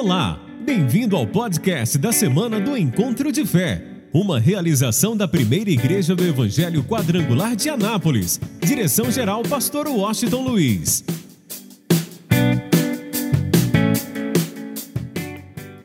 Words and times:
Olá, 0.00 0.38
bem-vindo 0.60 1.16
ao 1.16 1.26
podcast 1.26 1.98
da 1.98 2.12
semana 2.12 2.60
do 2.60 2.76
Encontro 2.76 3.32
de 3.32 3.44
Fé, 3.44 3.84
uma 4.14 4.38
realização 4.38 5.16
da 5.16 5.26
primeira 5.26 5.70
igreja 5.70 6.14
do 6.14 6.22
Evangelho 6.22 6.84
Quadrangular 6.84 7.56
de 7.56 7.68
Anápolis. 7.68 8.38
Direção-geral, 8.60 9.42
Pastor 9.42 9.88
Washington 9.88 10.42
Luiz. 10.42 11.04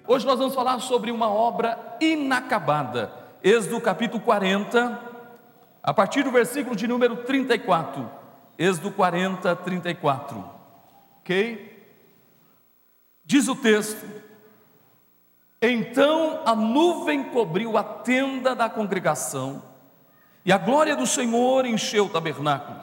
Hoje 0.07 0.27
nós 0.27 0.37
vamos 0.37 0.53
falar 0.53 0.77
sobre 0.77 1.09
uma 1.09 1.27
obra 1.27 1.97
inacabada. 1.99 3.11
Êxodo 3.43 3.81
capítulo 3.81 4.21
40, 4.21 4.99
a 5.81 5.91
partir 5.91 6.21
do 6.21 6.29
versículo 6.29 6.75
de 6.75 6.87
número 6.87 7.15
34. 7.15 8.07
Êxodo 8.59 8.91
40, 8.91 9.55
34. 9.55 10.45
Ok? 11.19 11.72
Diz 13.25 13.47
o 13.47 13.55
texto: 13.55 14.05
Então 15.61 16.41
a 16.45 16.55
nuvem 16.55 17.23
cobriu 17.25 17.77
a 17.77 17.83
tenda 17.83 18.53
da 18.55 18.69
congregação, 18.69 19.63
e 20.45 20.51
a 20.51 20.57
glória 20.57 20.95
do 20.95 21.07
Senhor 21.07 21.65
encheu 21.65 22.05
o 22.05 22.09
tabernáculo, 22.09 22.79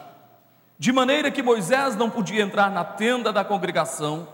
de 0.79 0.93
maneira 0.93 1.31
que 1.31 1.43
Moisés 1.43 1.95
não 1.95 2.09
podia 2.09 2.43
entrar 2.43 2.71
na 2.71 2.85
tenda 2.85 3.33
da 3.33 3.45
congregação, 3.45 4.27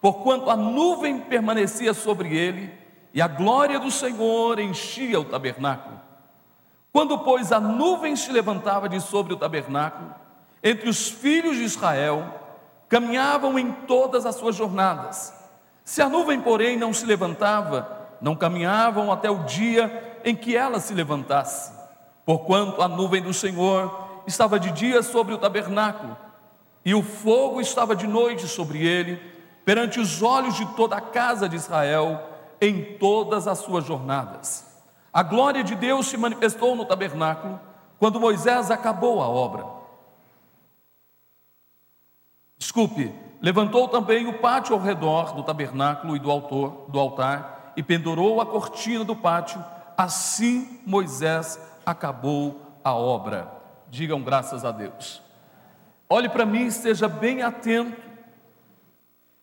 porquanto 0.00 0.48
a 0.48 0.56
nuvem 0.56 1.18
permanecia 1.20 1.92
sobre 1.92 2.36
ele, 2.36 2.72
e 3.12 3.20
a 3.20 3.26
glória 3.26 3.80
do 3.80 3.90
Senhor 3.90 4.60
enchia 4.60 5.18
o 5.18 5.24
tabernáculo. 5.24 5.98
Quando, 6.92 7.18
pois, 7.18 7.52
a 7.52 7.60
nuvem 7.60 8.14
se 8.16 8.30
levantava 8.30 8.88
de 8.88 9.00
sobre 9.00 9.32
o 9.32 9.36
tabernáculo, 9.36 10.14
entre 10.62 10.88
os 10.88 11.08
filhos 11.08 11.56
de 11.56 11.64
Israel, 11.64 12.24
caminhavam 12.88 13.58
em 13.58 13.72
todas 13.72 14.24
as 14.24 14.36
suas 14.36 14.56
jornadas, 14.56 15.37
se 15.88 16.02
a 16.02 16.08
nuvem, 16.10 16.38
porém, 16.38 16.76
não 16.76 16.92
se 16.92 17.06
levantava, 17.06 18.10
não 18.20 18.36
caminhavam 18.36 19.10
até 19.10 19.30
o 19.30 19.44
dia 19.44 20.20
em 20.22 20.36
que 20.36 20.54
ela 20.54 20.80
se 20.80 20.92
levantasse, 20.92 21.72
porquanto 22.26 22.82
a 22.82 22.88
nuvem 22.88 23.22
do 23.22 23.32
Senhor 23.32 24.22
estava 24.26 24.60
de 24.60 24.70
dia 24.70 25.02
sobre 25.02 25.32
o 25.32 25.38
tabernáculo, 25.38 26.14
e 26.84 26.94
o 26.94 27.02
fogo 27.02 27.58
estava 27.58 27.96
de 27.96 28.06
noite 28.06 28.46
sobre 28.46 28.86
ele, 28.86 29.16
perante 29.64 29.98
os 29.98 30.20
olhos 30.22 30.56
de 30.56 30.66
toda 30.76 30.94
a 30.94 31.00
casa 31.00 31.48
de 31.48 31.56
Israel, 31.56 32.20
em 32.60 32.98
todas 32.98 33.48
as 33.48 33.60
suas 33.60 33.86
jornadas. 33.86 34.66
A 35.10 35.22
glória 35.22 35.64
de 35.64 35.74
Deus 35.74 36.08
se 36.08 36.18
manifestou 36.18 36.76
no 36.76 36.84
tabernáculo 36.84 37.58
quando 37.98 38.20
Moisés 38.20 38.70
acabou 38.70 39.22
a 39.22 39.26
obra. 39.26 39.64
Desculpe, 42.58 43.10
Levantou 43.40 43.86
também 43.86 44.26
o 44.26 44.38
pátio 44.38 44.74
ao 44.74 44.80
redor 44.80 45.34
do 45.34 45.42
tabernáculo 45.42 46.16
e 46.16 46.18
do, 46.18 46.30
altor, 46.30 46.86
do 46.88 46.98
altar 46.98 47.72
e 47.76 47.82
pendurou 47.82 48.40
a 48.40 48.46
cortina 48.46 49.04
do 49.04 49.14
pátio. 49.14 49.64
Assim 49.96 50.80
Moisés 50.84 51.60
acabou 51.86 52.60
a 52.82 52.92
obra. 52.92 53.50
Digam 53.88 54.22
graças 54.22 54.64
a 54.64 54.72
Deus. 54.72 55.22
Olhe 56.08 56.28
para 56.28 56.44
mim, 56.44 56.66
esteja 56.66 57.08
bem 57.08 57.42
atento. 57.42 58.00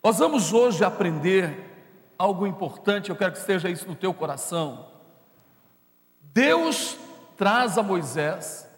Nós 0.04 0.20
vamos 0.20 0.52
hoje 0.52 0.84
aprender 0.84 1.74
algo 2.18 2.46
importante, 2.46 3.10
eu 3.10 3.16
quero 3.16 3.32
que 3.32 3.40
esteja 3.40 3.70
isso 3.70 3.88
no 3.88 3.96
teu 3.96 4.14
coração. 4.14 4.88
Deus 6.22 6.98
traz 7.38 7.78
a 7.78 7.84
Moisés 7.84 8.70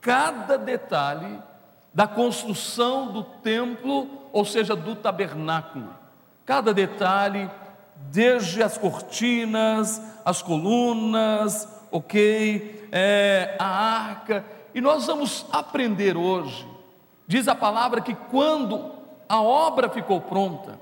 cada 0.00 0.56
detalhe 0.56 1.42
da 1.92 2.06
construção 2.06 3.10
do 3.10 3.24
templo, 3.24 4.25
ou 4.36 4.44
seja, 4.44 4.76
do 4.76 4.94
tabernáculo. 4.94 5.88
Cada 6.44 6.74
detalhe, 6.74 7.50
desde 8.12 8.62
as 8.62 8.76
cortinas, 8.76 9.98
as 10.26 10.42
colunas, 10.42 11.66
ok, 11.90 12.86
é, 12.92 13.56
a 13.58 13.66
arca. 13.66 14.44
E 14.74 14.80
nós 14.82 15.06
vamos 15.06 15.46
aprender 15.50 16.18
hoje. 16.18 16.68
Diz 17.26 17.48
a 17.48 17.54
palavra 17.54 18.02
que 18.02 18.14
quando 18.14 18.92
a 19.26 19.40
obra 19.40 19.88
ficou 19.88 20.20
pronta, 20.20 20.78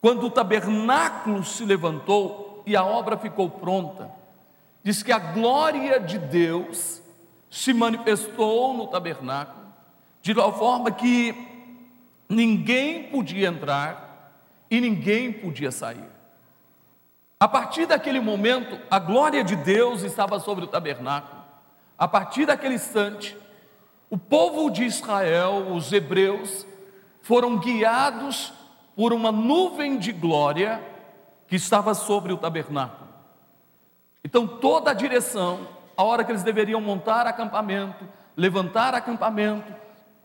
quando 0.00 0.26
o 0.26 0.30
tabernáculo 0.30 1.44
se 1.44 1.64
levantou 1.64 2.64
e 2.66 2.74
a 2.74 2.84
obra 2.84 3.16
ficou 3.16 3.48
pronta, 3.48 4.10
diz 4.82 5.00
que 5.00 5.12
a 5.12 5.18
glória 5.20 6.00
de 6.00 6.18
Deus 6.18 7.00
se 7.48 7.72
manifestou 7.72 8.74
no 8.74 8.88
tabernáculo 8.88 9.68
de 10.20 10.34
tal 10.34 10.52
forma 10.58 10.90
que 10.90 11.57
ninguém 12.28 13.04
podia 13.04 13.48
entrar 13.48 14.32
e 14.70 14.80
ninguém 14.80 15.32
podia 15.32 15.70
sair. 15.70 16.08
A 17.40 17.46
partir 17.46 17.86
daquele 17.86 18.20
momento, 18.20 18.78
a 18.90 18.98
glória 18.98 19.44
de 19.44 19.54
Deus 19.56 20.02
estava 20.02 20.40
sobre 20.40 20.64
o 20.64 20.68
tabernáculo. 20.68 21.42
A 21.96 22.06
partir 22.08 22.46
daquele 22.46 22.74
instante, 22.74 23.36
o 24.10 24.18
povo 24.18 24.70
de 24.70 24.84
Israel, 24.84 25.72
os 25.72 25.92
hebreus, 25.92 26.66
foram 27.22 27.58
guiados 27.58 28.52
por 28.96 29.12
uma 29.12 29.30
nuvem 29.30 29.98
de 29.98 30.12
glória 30.12 30.82
que 31.46 31.56
estava 31.56 31.94
sobre 31.94 32.32
o 32.32 32.36
tabernáculo. 32.36 33.08
Então, 34.24 34.46
toda 34.46 34.90
a 34.90 34.94
direção, 34.94 35.68
a 35.96 36.02
hora 36.02 36.24
que 36.24 36.32
eles 36.32 36.42
deveriam 36.42 36.80
montar 36.80 37.26
acampamento, 37.26 38.04
levantar 38.36 38.94
acampamento, 38.94 39.72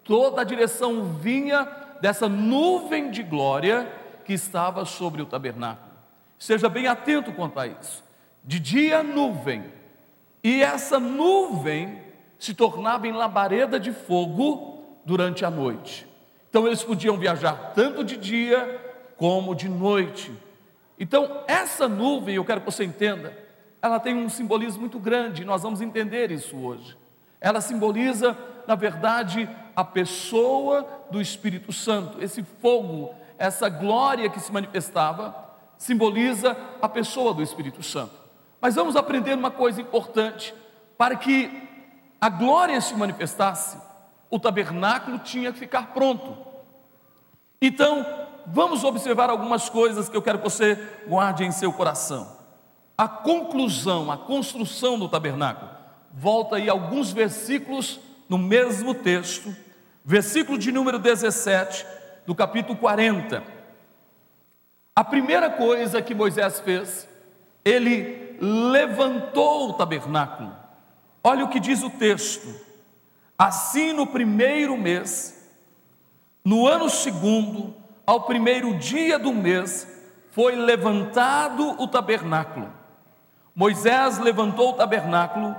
toda 0.03 0.41
a 0.41 0.43
direção 0.43 1.03
vinha 1.13 1.82
dessa 2.03 2.27
nuvem 2.27 3.09
de 3.09 3.23
glória 3.23 3.89
que 4.25 4.33
estava 4.33 4.83
sobre 4.83 5.21
o 5.21 5.25
tabernáculo. 5.25 5.93
Seja 6.37 6.67
bem 6.67 6.85
atento 6.85 7.31
quanto 7.31 7.57
a 7.57 7.65
isso. 7.65 8.03
De 8.43 8.59
dia, 8.59 9.01
nuvem, 9.01 9.63
e 10.43 10.61
essa 10.61 10.99
nuvem 10.99 12.01
se 12.37 12.53
tornava 12.53 13.07
em 13.07 13.13
labareda 13.13 13.79
de 13.79 13.93
fogo 13.93 14.83
durante 15.05 15.45
a 15.45 15.49
noite. 15.49 16.05
Então 16.49 16.67
eles 16.67 16.83
podiam 16.83 17.17
viajar 17.17 17.71
tanto 17.73 18.03
de 18.03 18.17
dia 18.17 18.81
como 19.15 19.55
de 19.55 19.69
noite. 19.69 20.29
Então, 20.99 21.45
essa 21.47 21.87
nuvem, 21.87 22.35
eu 22.35 22.43
quero 22.43 22.59
que 22.59 22.65
você 22.65 22.83
entenda, 22.83 23.33
ela 23.81 23.97
tem 23.97 24.13
um 24.13 24.27
simbolismo 24.27 24.81
muito 24.81 24.99
grande, 24.99 25.45
nós 25.45 25.63
vamos 25.63 25.79
entender 25.79 26.31
isso 26.31 26.57
hoje. 26.57 26.97
Ela 27.39 27.61
simboliza, 27.61 28.37
na 28.67 28.75
verdade, 28.75 29.47
a 29.75 29.83
pessoa 29.83 30.87
do 31.09 31.21
Espírito 31.21 31.71
Santo. 31.71 32.21
Esse 32.21 32.43
fogo, 32.43 33.13
essa 33.37 33.69
glória 33.69 34.29
que 34.29 34.39
se 34.39 34.51
manifestava, 34.51 35.35
simboliza 35.77 36.55
a 36.81 36.87
pessoa 36.87 37.33
do 37.33 37.41
Espírito 37.41 37.81
Santo. 37.83 38.13
Mas 38.61 38.75
vamos 38.75 38.95
aprender 38.95 39.33
uma 39.33 39.51
coisa 39.51 39.81
importante: 39.81 40.53
para 40.97 41.15
que 41.15 41.51
a 42.21 42.29
glória 42.29 42.79
se 42.79 42.95
manifestasse, 42.95 43.77
o 44.29 44.39
tabernáculo 44.39 45.19
tinha 45.19 45.51
que 45.51 45.59
ficar 45.59 45.93
pronto. 45.93 46.37
Então, 47.61 48.05
vamos 48.47 48.83
observar 48.83 49.29
algumas 49.29 49.69
coisas 49.69 50.09
que 50.09 50.17
eu 50.17 50.21
quero 50.21 50.37
que 50.39 50.43
você 50.43 50.75
guarde 51.07 51.43
em 51.43 51.51
seu 51.51 51.71
coração. 51.73 52.37
A 52.97 53.07
conclusão, 53.07 54.11
a 54.11 54.17
construção 54.17 54.97
do 54.97 55.09
tabernáculo. 55.09 55.69
Volta 56.13 56.57
aí 56.57 56.69
alguns 56.69 57.11
versículos 57.11 57.99
no 58.29 58.37
mesmo 58.37 58.93
texto, 58.93 59.55
versículo 60.03 60.57
de 60.57 60.71
número 60.71 60.99
17 60.99 61.85
do 62.25 62.35
capítulo 62.35 62.77
40. 62.77 63.43
A 64.95 65.03
primeira 65.03 65.49
coisa 65.49 66.01
que 66.01 66.13
Moisés 66.13 66.59
fez, 66.59 67.07
ele 67.63 68.37
levantou 68.39 69.69
o 69.69 69.73
tabernáculo. 69.73 70.55
Olha 71.23 71.45
o 71.45 71.49
que 71.49 71.59
diz 71.59 71.81
o 71.81 71.89
texto. 71.89 72.53
Assim, 73.37 73.93
no 73.93 74.05
primeiro 74.05 74.77
mês, 74.77 75.49
no 76.43 76.67
ano 76.67 76.89
segundo, 76.89 77.73
ao 78.05 78.23
primeiro 78.23 78.77
dia 78.77 79.17
do 79.17 79.33
mês, 79.33 79.87
foi 80.31 80.55
levantado 80.55 81.81
o 81.81 81.87
tabernáculo. 81.87 82.71
Moisés 83.55 84.19
levantou 84.19 84.71
o 84.71 84.73
tabernáculo 84.73 85.55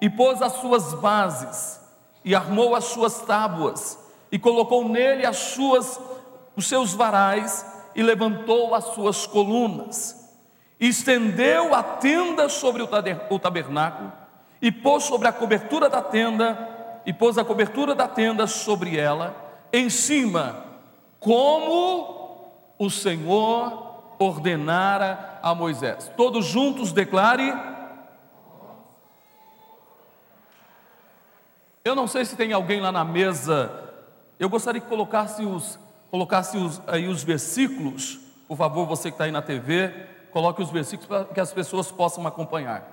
e 0.00 0.10
pôs 0.10 0.42
as 0.42 0.54
suas 0.54 0.94
bases 0.94 1.83
e 2.24 2.34
armou 2.34 2.74
as 2.74 2.84
suas 2.84 3.20
tábuas 3.22 3.98
e 4.32 4.38
colocou 4.38 4.88
nele 4.88 5.26
as 5.26 5.36
suas 5.36 6.00
os 6.56 6.68
seus 6.68 6.94
varais 6.94 7.66
e 7.94 8.02
levantou 8.02 8.74
as 8.74 8.84
suas 8.86 9.26
colunas. 9.26 10.20
E 10.78 10.88
estendeu 10.88 11.74
a 11.74 11.82
tenda 11.82 12.48
sobre 12.48 12.82
o 12.82 13.38
tabernáculo 13.38 14.12
e 14.60 14.70
pôs 14.70 15.04
sobre 15.04 15.28
a 15.28 15.32
cobertura 15.32 15.88
da 15.88 16.02
tenda 16.02 17.00
e 17.06 17.12
pôs 17.12 17.38
a 17.38 17.44
cobertura 17.44 17.94
da 17.94 18.08
tenda 18.08 18.46
sobre 18.46 18.96
ela 18.96 19.34
em 19.72 19.90
cima, 19.90 20.64
como 21.18 22.52
o 22.78 22.90
Senhor 22.90 24.14
ordenara 24.18 25.38
a 25.42 25.54
Moisés. 25.54 26.10
Todos 26.16 26.46
juntos 26.46 26.92
declare 26.92 27.52
Eu 31.84 31.94
não 31.94 32.06
sei 32.06 32.24
se 32.24 32.34
tem 32.34 32.52
alguém 32.52 32.80
lá 32.80 32.90
na 32.90 33.04
mesa. 33.04 33.70
Eu 34.38 34.48
gostaria 34.48 34.80
que 34.80 34.88
colocasse 34.88 35.44
os, 35.44 35.78
colocasse 36.10 36.56
os, 36.56 36.80
aí 36.86 37.06
os 37.06 37.22
versículos 37.22 38.24
por 38.46 38.56
favor, 38.56 38.86
você 38.86 39.10
que 39.10 39.14
está 39.14 39.24
aí 39.24 39.32
na 39.32 39.42
TV, 39.42 39.92
coloque 40.30 40.62
os 40.62 40.70
versículos 40.70 41.06
para 41.06 41.24
que 41.24 41.40
as 41.40 41.52
pessoas 41.52 41.90
possam 41.90 42.26
acompanhar. 42.26 42.84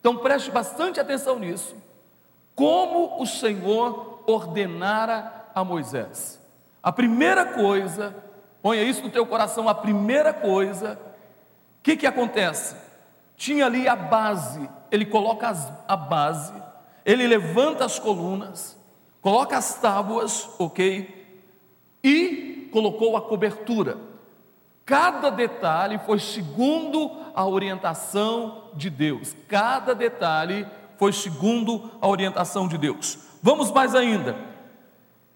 Então 0.00 0.16
preste 0.16 0.50
bastante 0.50 0.98
atenção 0.98 1.38
nisso. 1.38 1.76
Como 2.54 3.20
o 3.20 3.26
Senhor 3.26 4.22
ordenara 4.26 5.48
a 5.54 5.62
Moisés. 5.62 6.40
A 6.82 6.90
primeira 6.90 7.44
coisa, 7.44 8.14
ponha 8.62 8.82
isso 8.82 9.02
no 9.02 9.10
teu 9.10 9.26
coração, 9.26 9.68
a 9.68 9.74
primeira 9.74 10.32
coisa, 10.32 10.98
o 11.78 11.82
que, 11.82 11.96
que 11.96 12.06
acontece? 12.06 12.76
Tinha 13.36 13.66
ali 13.66 13.86
a 13.86 13.96
base, 13.96 14.68
ele 14.90 15.04
coloca 15.04 15.48
as, 15.48 15.70
a 15.86 15.96
base, 15.96 16.54
ele 17.06 17.24
levanta 17.24 17.84
as 17.84 18.00
colunas, 18.00 18.76
coloca 19.22 19.56
as 19.56 19.80
tábuas, 19.80 20.50
ok? 20.58 21.40
E 22.02 22.68
colocou 22.72 23.16
a 23.16 23.22
cobertura. 23.22 23.96
Cada 24.84 25.30
detalhe 25.30 26.00
foi 26.00 26.18
segundo 26.18 27.12
a 27.32 27.46
orientação 27.46 28.70
de 28.74 28.90
Deus. 28.90 29.36
Cada 29.48 29.94
detalhe 29.94 30.66
foi 30.98 31.12
segundo 31.12 31.92
a 32.00 32.08
orientação 32.08 32.66
de 32.66 32.76
Deus. 32.76 33.18
Vamos 33.40 33.70
mais 33.70 33.94
ainda. 33.94 34.36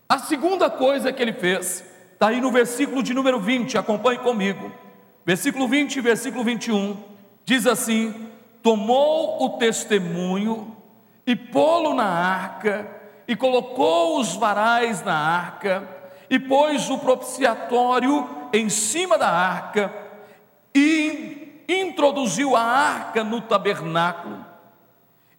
A 0.08 0.18
segunda 0.18 0.68
coisa 0.68 1.12
que 1.12 1.22
ele 1.22 1.32
fez, 1.32 1.84
está 2.12 2.28
aí 2.28 2.40
no 2.40 2.50
versículo 2.50 3.00
de 3.00 3.14
número 3.14 3.38
20, 3.38 3.78
acompanhe 3.78 4.18
comigo. 4.18 4.72
Versículo 5.24 5.68
20 5.68 5.96
e 5.96 6.00
versículo 6.00 6.42
21, 6.42 6.96
diz 7.44 7.64
assim: 7.64 8.28
Tomou 8.60 9.44
o 9.44 9.50
testemunho 9.50 10.79
e 11.30 11.36
pô-lo 11.36 11.94
na 11.94 12.08
arca, 12.08 12.90
e 13.28 13.36
colocou 13.36 14.18
os 14.18 14.34
varais 14.34 15.00
na 15.04 15.14
arca, 15.14 15.88
e 16.28 16.40
pôs 16.40 16.90
o 16.90 16.98
propiciatório 16.98 18.28
em 18.52 18.68
cima 18.68 19.16
da 19.16 19.28
arca 19.28 19.94
e 20.74 21.64
introduziu 21.68 22.56
a 22.56 22.62
arca 22.62 23.22
no 23.22 23.40
tabernáculo 23.40 24.44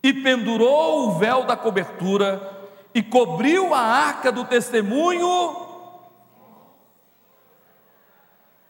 e 0.01 0.13
pendurou 0.13 1.09
o 1.09 1.19
véu 1.19 1.43
da 1.43 1.57
cobertura 1.57 2.69
e 2.95 3.03
cobriu 3.03 3.73
a 3.73 3.79
arca 3.81 4.31
do 4.31 4.45
testemunho 4.45 5.27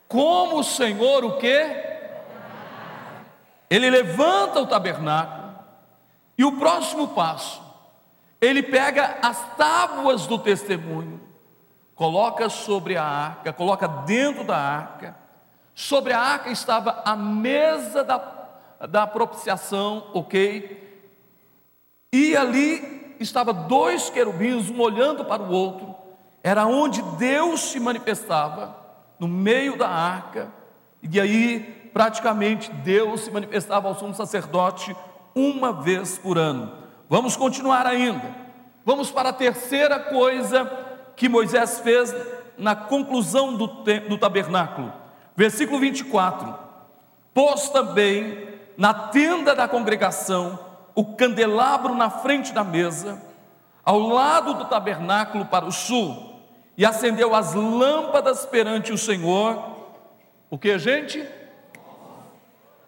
como 0.08 0.58
o 0.58 0.64
Senhor 0.64 1.24
o 1.24 1.38
que? 1.38 1.92
Ele 3.70 3.92
levanta 3.92 4.60
o 4.60 4.66
tabernáculo 4.66 5.41
e 6.42 6.44
o 6.44 6.54
próximo 6.54 7.10
passo, 7.10 7.62
ele 8.40 8.64
pega 8.64 9.20
as 9.22 9.56
tábuas 9.56 10.26
do 10.26 10.40
testemunho 10.40 11.22
coloca 12.02 12.50
sobre 12.50 12.98
a 12.98 13.04
arca, 13.04 13.54
coloca 13.54 13.88
dentro 13.88 14.44
da 14.44 14.58
arca. 14.58 15.16
Sobre 15.76 16.14
a 16.14 16.20
arca 16.20 16.50
estava 16.50 17.04
a 17.06 17.16
mesa 17.16 18.04
da, 18.04 18.18
da 18.90 19.06
propiciação, 19.06 20.10
ok? 20.12 21.06
E 22.12 22.36
ali 22.36 23.16
estava 23.20 23.54
dois 23.54 24.10
querubins, 24.10 24.68
um 24.68 24.82
olhando 24.82 25.24
para 25.26 25.44
o 25.44 25.52
outro. 25.52 25.94
Era 26.42 26.66
onde 26.66 27.04
Deus 27.20 27.70
se 27.70 27.80
manifestava, 27.80 28.76
no 29.20 29.28
meio 29.28 29.78
da 29.78 29.88
arca. 29.88 30.52
E 31.04 31.22
aí, 31.22 31.92
praticamente, 31.94 32.72
Deus 32.72 33.22
se 33.22 33.30
manifestava 33.30 33.88
ao 33.88 33.94
sumo 33.94 34.16
sacerdote 34.16 34.96
uma 35.36 35.74
vez 35.74 36.18
por 36.18 36.38
ano. 36.38 36.72
Vamos 37.10 37.36
continuar 37.36 37.86
ainda. 37.86 38.36
Vamos 38.86 39.12
para 39.12 39.30
a 39.30 39.34
terceira 39.34 40.00
coisa 40.00 40.66
que 41.16 41.30
Moisés 41.30 41.80
fez 41.80 42.16
na 42.58 42.76
conclusão 42.76 43.56
do, 43.56 43.68
do 43.68 44.18
tabernáculo. 44.18 44.92
Versículo 45.36 45.80
24: 45.80 46.54
Pôs 47.34 47.70
também 47.70 48.50
na 48.78 48.94
tenda 48.94 49.56
da 49.56 49.68
congregação 49.68 50.60
o 50.96 51.16
candelabro 51.16 51.94
na 51.94 52.10
frente 52.10 52.52
da 52.52 52.64
mesa, 52.64 53.22
ao 53.84 54.00
lado 54.00 54.54
do 54.56 54.66
tabernáculo 54.66 55.46
para 55.46 55.66
o 55.66 55.72
sul, 55.72 56.36
e 56.78 56.86
acendeu 56.86 57.36
as 57.36 57.54
lâmpadas 57.54 58.46
perante 58.46 58.92
o 58.92 58.98
Senhor. 58.98 59.78
O 60.50 60.58
que, 60.58 60.78
gente? 60.80 61.28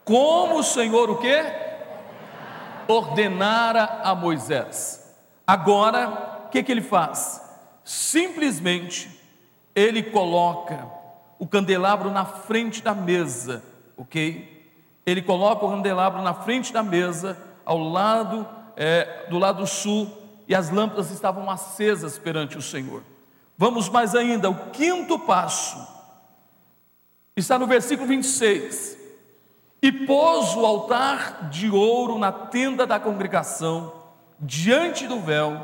Como 0.04 0.58
o 0.58 0.64
Senhor 0.64 1.10
o 1.10 1.18
que? 1.18 1.63
Ordenara 2.88 4.02
a 4.04 4.16
Moisés. 4.16 5.16
Agora, 5.46 6.46
o 6.46 6.50
que, 6.50 6.64
que 6.64 6.72
ele 6.72 6.82
faz? 6.82 7.42
Simplesmente 7.84 9.10
ele 9.76 10.04
coloca 10.04 10.88
o 11.38 11.48
candelabro 11.48 12.12
na 12.12 12.26
frente 12.26 12.82
da 12.82 12.94
mesa, 12.94 13.64
ok? 13.98 14.72
Ele 15.06 15.22
coloca 15.22 15.66
o 15.66 15.70
candelabro 15.70 16.22
na 16.22 16.34
frente 16.34 16.72
da 16.72 16.82
mesa, 16.82 17.38
ao 17.66 17.78
lado 17.78 18.48
é, 18.76 19.28
do 19.30 19.38
lado 19.38 19.66
sul, 19.68 20.10
e 20.48 20.56
as 20.56 20.70
lâmpadas 20.70 21.12
estavam 21.12 21.50
acesas 21.50 22.18
perante 22.18 22.58
o 22.58 22.62
Senhor. 22.62 23.04
Vamos 23.58 23.90
mais 23.90 24.16
ainda, 24.16 24.50
o 24.50 24.72
quinto 24.72 25.20
passo 25.20 25.78
está 27.36 27.58
no 27.58 27.68
versículo 27.68 28.08
26. 28.08 29.03
E 29.84 29.92
pôs 29.92 30.56
o 30.56 30.66
altar 30.66 31.50
de 31.50 31.70
ouro 31.70 32.18
na 32.18 32.32
tenda 32.32 32.88
da 32.88 32.98
congregação, 32.98 33.92
diante 34.40 35.06
do 35.06 35.20
véu, 35.20 35.62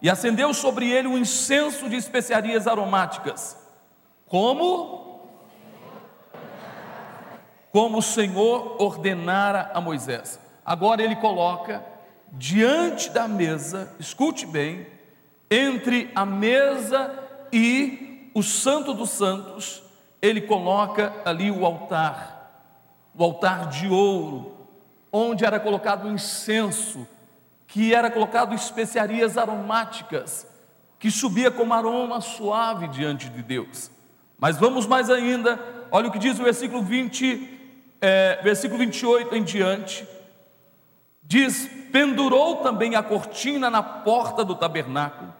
e 0.00 0.08
acendeu 0.08 0.54
sobre 0.54 0.90
ele 0.90 1.06
um 1.06 1.18
incenso 1.18 1.86
de 1.86 1.94
especiarias 1.94 2.66
aromáticas, 2.66 3.58
como? 4.26 5.20
Como 7.70 7.98
o 7.98 8.02
Senhor 8.02 8.80
ordenara 8.80 9.70
a 9.74 9.82
Moisés. 9.82 10.40
Agora 10.64 11.02
ele 11.02 11.16
coloca 11.16 11.84
diante 12.32 13.10
da 13.10 13.28
mesa, 13.28 13.94
escute 14.00 14.46
bem, 14.46 14.86
entre 15.50 16.10
a 16.14 16.24
mesa 16.24 17.22
e 17.52 18.30
o 18.34 18.42
Santo 18.42 18.94
dos 18.94 19.10
Santos, 19.10 19.82
ele 20.22 20.40
coloca 20.40 21.12
ali 21.22 21.50
o 21.50 21.66
altar, 21.66 22.37
o 23.18 23.24
altar 23.24 23.68
de 23.68 23.88
ouro, 23.88 24.56
onde 25.12 25.44
era 25.44 25.58
colocado 25.58 26.08
incenso 26.08 27.06
que 27.66 27.92
era 27.92 28.10
colocado 28.10 28.54
especiarias 28.54 29.36
aromáticas, 29.36 30.46
que 30.98 31.10
subia 31.10 31.50
como 31.50 31.74
aroma 31.74 32.20
suave 32.20 32.88
diante 32.88 33.28
de 33.28 33.42
Deus. 33.42 33.90
Mas 34.38 34.56
vamos 34.56 34.86
mais 34.86 35.10
ainda, 35.10 35.60
olha 35.90 36.08
o 36.08 36.10
que 36.10 36.18
diz 36.18 36.38
o 36.38 36.44
versículo 36.44 36.82
20, 36.82 37.60
é, 38.00 38.40
versículo 38.42 38.78
28 38.78 39.34
em 39.36 39.42
diante. 39.42 40.08
Diz: 41.22 41.68
pendurou 41.92 42.56
também 42.56 42.94
a 42.94 43.02
cortina 43.02 43.68
na 43.68 43.82
porta 43.82 44.42
do 44.44 44.54
tabernáculo, 44.54 45.34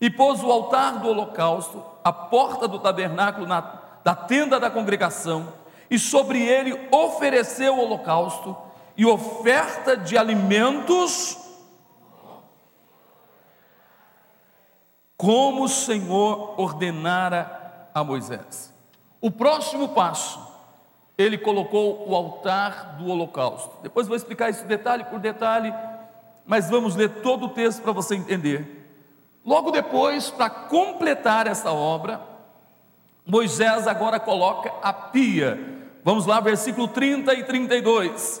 e 0.00 0.10
pôs 0.10 0.42
o 0.42 0.50
altar 0.50 0.98
do 0.98 1.08
holocausto, 1.08 1.84
a 2.02 2.12
porta 2.12 2.66
do 2.66 2.78
tabernáculo 2.80 3.46
na, 3.46 3.60
da 4.02 4.16
tenda 4.16 4.58
da 4.58 4.68
congregação, 4.68 5.52
e 5.90 5.98
sobre 5.98 6.42
ele 6.42 6.88
ofereceu 6.90 7.74
o 7.74 7.80
holocausto 7.80 8.56
e 8.96 9.06
oferta 9.06 9.96
de 9.96 10.18
alimentos 10.18 11.38
como 15.16 15.64
o 15.64 15.68
Senhor 15.68 16.60
ordenara 16.60 17.88
a 17.92 18.04
Moisés. 18.04 18.72
O 19.20 19.30
próximo 19.30 19.88
passo, 19.88 20.40
ele 21.16 21.36
colocou 21.36 22.08
o 22.08 22.14
altar 22.14 22.96
do 22.96 23.08
holocausto. 23.08 23.76
Depois 23.82 24.06
vou 24.06 24.16
explicar 24.16 24.50
isso 24.50 24.64
detalhe 24.64 25.02
por 25.04 25.18
detalhe, 25.18 25.74
mas 26.46 26.70
vamos 26.70 26.94
ler 26.94 27.20
todo 27.20 27.46
o 27.46 27.48
texto 27.48 27.82
para 27.82 27.90
você 27.90 28.14
entender. 28.14 28.78
Logo 29.44 29.72
depois, 29.72 30.30
para 30.30 30.48
completar 30.48 31.46
essa 31.46 31.72
obra, 31.72 32.20
Moisés 33.26 33.88
agora 33.88 34.20
coloca 34.20 34.72
a 34.82 34.92
pia. 34.92 35.77
Vamos 36.08 36.24
lá, 36.24 36.40
versículo 36.40 36.88
30 36.88 37.34
e 37.34 37.44
32. 37.44 38.40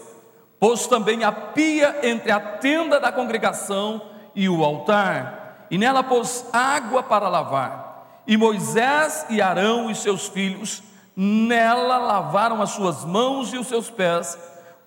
Pôs 0.58 0.86
também 0.86 1.22
a 1.22 1.30
pia 1.30 1.98
entre 2.02 2.30
a 2.30 2.40
tenda 2.40 2.98
da 2.98 3.12
congregação 3.12 4.00
e 4.34 4.48
o 4.48 4.64
altar 4.64 5.66
e 5.70 5.76
nela 5.76 6.02
pôs 6.02 6.46
água 6.50 7.02
para 7.02 7.28
lavar. 7.28 8.22
E 8.26 8.38
Moisés 8.38 9.26
e 9.28 9.42
Arão 9.42 9.90
e 9.90 9.94
seus 9.94 10.28
filhos 10.28 10.82
nela 11.14 11.98
lavaram 11.98 12.62
as 12.62 12.70
suas 12.70 13.04
mãos 13.04 13.52
e 13.52 13.58
os 13.58 13.66
seus 13.66 13.90
pés, 13.90 14.38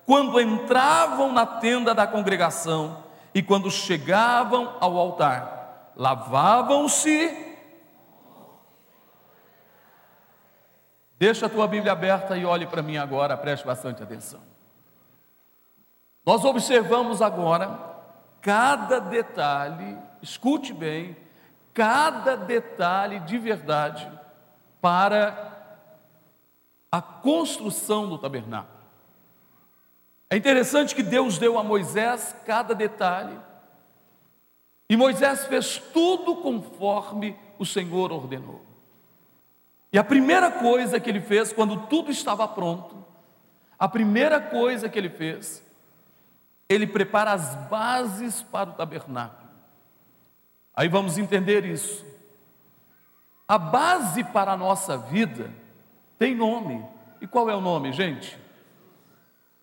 quando 0.04 0.40
entravam 0.40 1.32
na 1.32 1.46
tenda 1.46 1.94
da 1.94 2.04
congregação 2.04 2.96
e 3.32 3.40
quando 3.44 3.70
chegavam 3.70 4.72
ao 4.80 4.98
altar. 4.98 5.92
Lavavam-se. 5.94 7.51
Deixa 11.22 11.46
a 11.46 11.48
tua 11.48 11.68
Bíblia 11.68 11.92
aberta 11.92 12.36
e 12.36 12.44
olhe 12.44 12.66
para 12.66 12.82
mim 12.82 12.96
agora, 12.96 13.36
preste 13.36 13.64
bastante 13.64 14.02
atenção. 14.02 14.40
Nós 16.26 16.44
observamos 16.44 17.22
agora 17.22 17.78
cada 18.40 18.98
detalhe 18.98 19.96
escute 20.20 20.72
bem, 20.72 21.16
cada 21.72 22.36
detalhe 22.36 23.20
de 23.20 23.38
verdade 23.38 24.10
para 24.80 25.78
a 26.90 27.00
construção 27.00 28.08
do 28.08 28.18
tabernáculo. 28.18 28.82
É 30.28 30.36
interessante 30.36 30.92
que 30.92 31.04
Deus 31.04 31.38
deu 31.38 31.56
a 31.56 31.62
Moisés 31.62 32.34
cada 32.44 32.74
detalhe, 32.74 33.38
e 34.88 34.96
Moisés 34.96 35.46
fez 35.46 35.78
tudo 35.92 36.38
conforme 36.38 37.38
o 37.60 37.64
Senhor 37.64 38.10
ordenou. 38.10 38.71
E 39.92 39.98
a 39.98 40.04
primeira 40.04 40.50
coisa 40.50 40.98
que 40.98 41.10
ele 41.10 41.20
fez, 41.20 41.52
quando 41.52 41.86
tudo 41.86 42.10
estava 42.10 42.48
pronto, 42.48 43.04
a 43.78 43.86
primeira 43.86 44.40
coisa 44.40 44.88
que 44.88 44.98
ele 44.98 45.10
fez, 45.10 45.62
ele 46.68 46.86
prepara 46.86 47.32
as 47.32 47.54
bases 47.68 48.40
para 48.40 48.70
o 48.70 48.72
tabernáculo. 48.72 49.50
Aí 50.74 50.88
vamos 50.88 51.18
entender 51.18 51.66
isso. 51.66 52.04
A 53.46 53.58
base 53.58 54.24
para 54.24 54.52
a 54.52 54.56
nossa 54.56 54.96
vida 54.96 55.52
tem 56.18 56.34
nome. 56.34 56.82
E 57.20 57.26
qual 57.26 57.50
é 57.50 57.54
o 57.54 57.60
nome, 57.60 57.92
gente? 57.92 58.38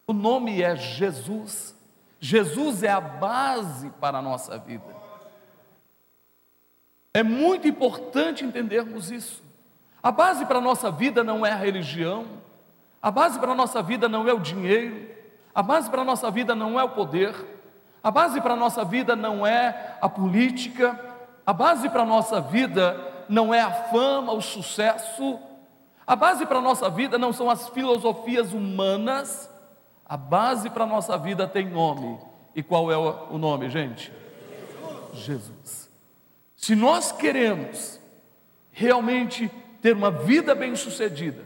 O 0.05 0.13
nome 0.13 0.62
é 0.62 0.75
Jesus. 0.75 1.75
Jesus 2.19 2.83
é 2.83 2.89
a 2.89 3.01
base 3.01 3.89
para 4.00 4.19
a 4.19 4.21
nossa 4.21 4.57
vida. 4.59 4.95
É 7.12 7.24
muito 7.24 7.67
importante 7.67 8.45
entendermos 8.45 9.09
isso. 9.09 9.49
A 10.01 10.12
base 10.12 10.46
para 10.46 10.60
a 10.60 10.62
nossa 10.62 10.89
vida 10.89 11.24
não 11.24 11.46
é 11.46 11.51
a 11.51 11.56
religião, 11.56 12.25
a 13.01 13.12
base 13.12 13.39
para 13.39 13.51
a 13.51 13.56
nossa 13.56 13.82
vida 13.82 14.08
não 14.08 14.27
é 14.27 14.34
o 14.34 14.39
dinheiro, 14.39 15.10
a 15.53 15.62
base 15.62 15.89
para 15.89 16.01
a 16.01 16.06
nossa 16.06 16.32
vida 16.32 16.56
não 16.56 16.79
é 16.79 16.84
o 16.84 16.89
poder, 16.89 17.36
a 18.01 18.10
base 18.10 18.39
para 18.39 18.53
a 18.53 18.58
nossa 18.58 18.84
vida 18.86 19.15
não 19.15 19.46
é 19.46 19.98
a 20.01 20.08
política, 20.08 20.98
a 21.46 21.51
base 21.51 21.89
para 21.89 22.03
a 22.03 22.06
nossa 22.06 22.39
vida 22.39 23.25
não 23.27 23.53
é 23.53 23.60
a 23.60 23.72
fama, 23.72 24.32
o 24.32 24.41
sucesso, 24.41 25.39
a 26.08 26.15
base 26.15 26.46
para 26.46 26.60
a 26.60 26.62
nossa 26.62 26.89
vida 26.89 27.18
não 27.18 27.32
são 27.34 27.50
as 27.50 27.70
filosofias 27.70 28.53
humanas, 28.53 29.50
a 30.08 30.18
base 30.18 30.70
para 30.70 30.86
a 30.86 30.88
nossa 30.88 31.18
vida 31.18 31.48
tem 31.48 31.70
nome. 31.70 32.20
E 32.56 32.63
qual 32.63 32.91
é 32.91 32.98
o 32.98 33.38
nome, 33.38 33.70
gente? 33.70 34.12
Jesus. 35.13 35.89
Se 36.56 36.75
nós 36.75 37.12
queremos 37.12 38.00
realmente 38.72 39.51
ter 39.81 39.95
uma 39.95 40.12
vida 40.12 40.53
bem-sucedida, 40.53 41.43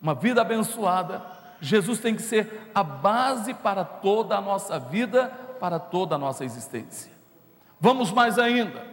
uma 0.00 0.14
vida 0.14 0.40
abençoada, 0.40 1.22
Jesus 1.60 1.98
tem 1.98 2.14
que 2.14 2.22
ser 2.22 2.70
a 2.74 2.82
base 2.82 3.54
para 3.54 3.84
toda 3.84 4.36
a 4.36 4.40
nossa 4.40 4.78
vida, 4.78 5.28
para 5.58 5.78
toda 5.78 6.14
a 6.14 6.18
nossa 6.18 6.44
existência. 6.44 7.10
Vamos 7.80 8.10
mais 8.10 8.38
ainda. 8.38 8.84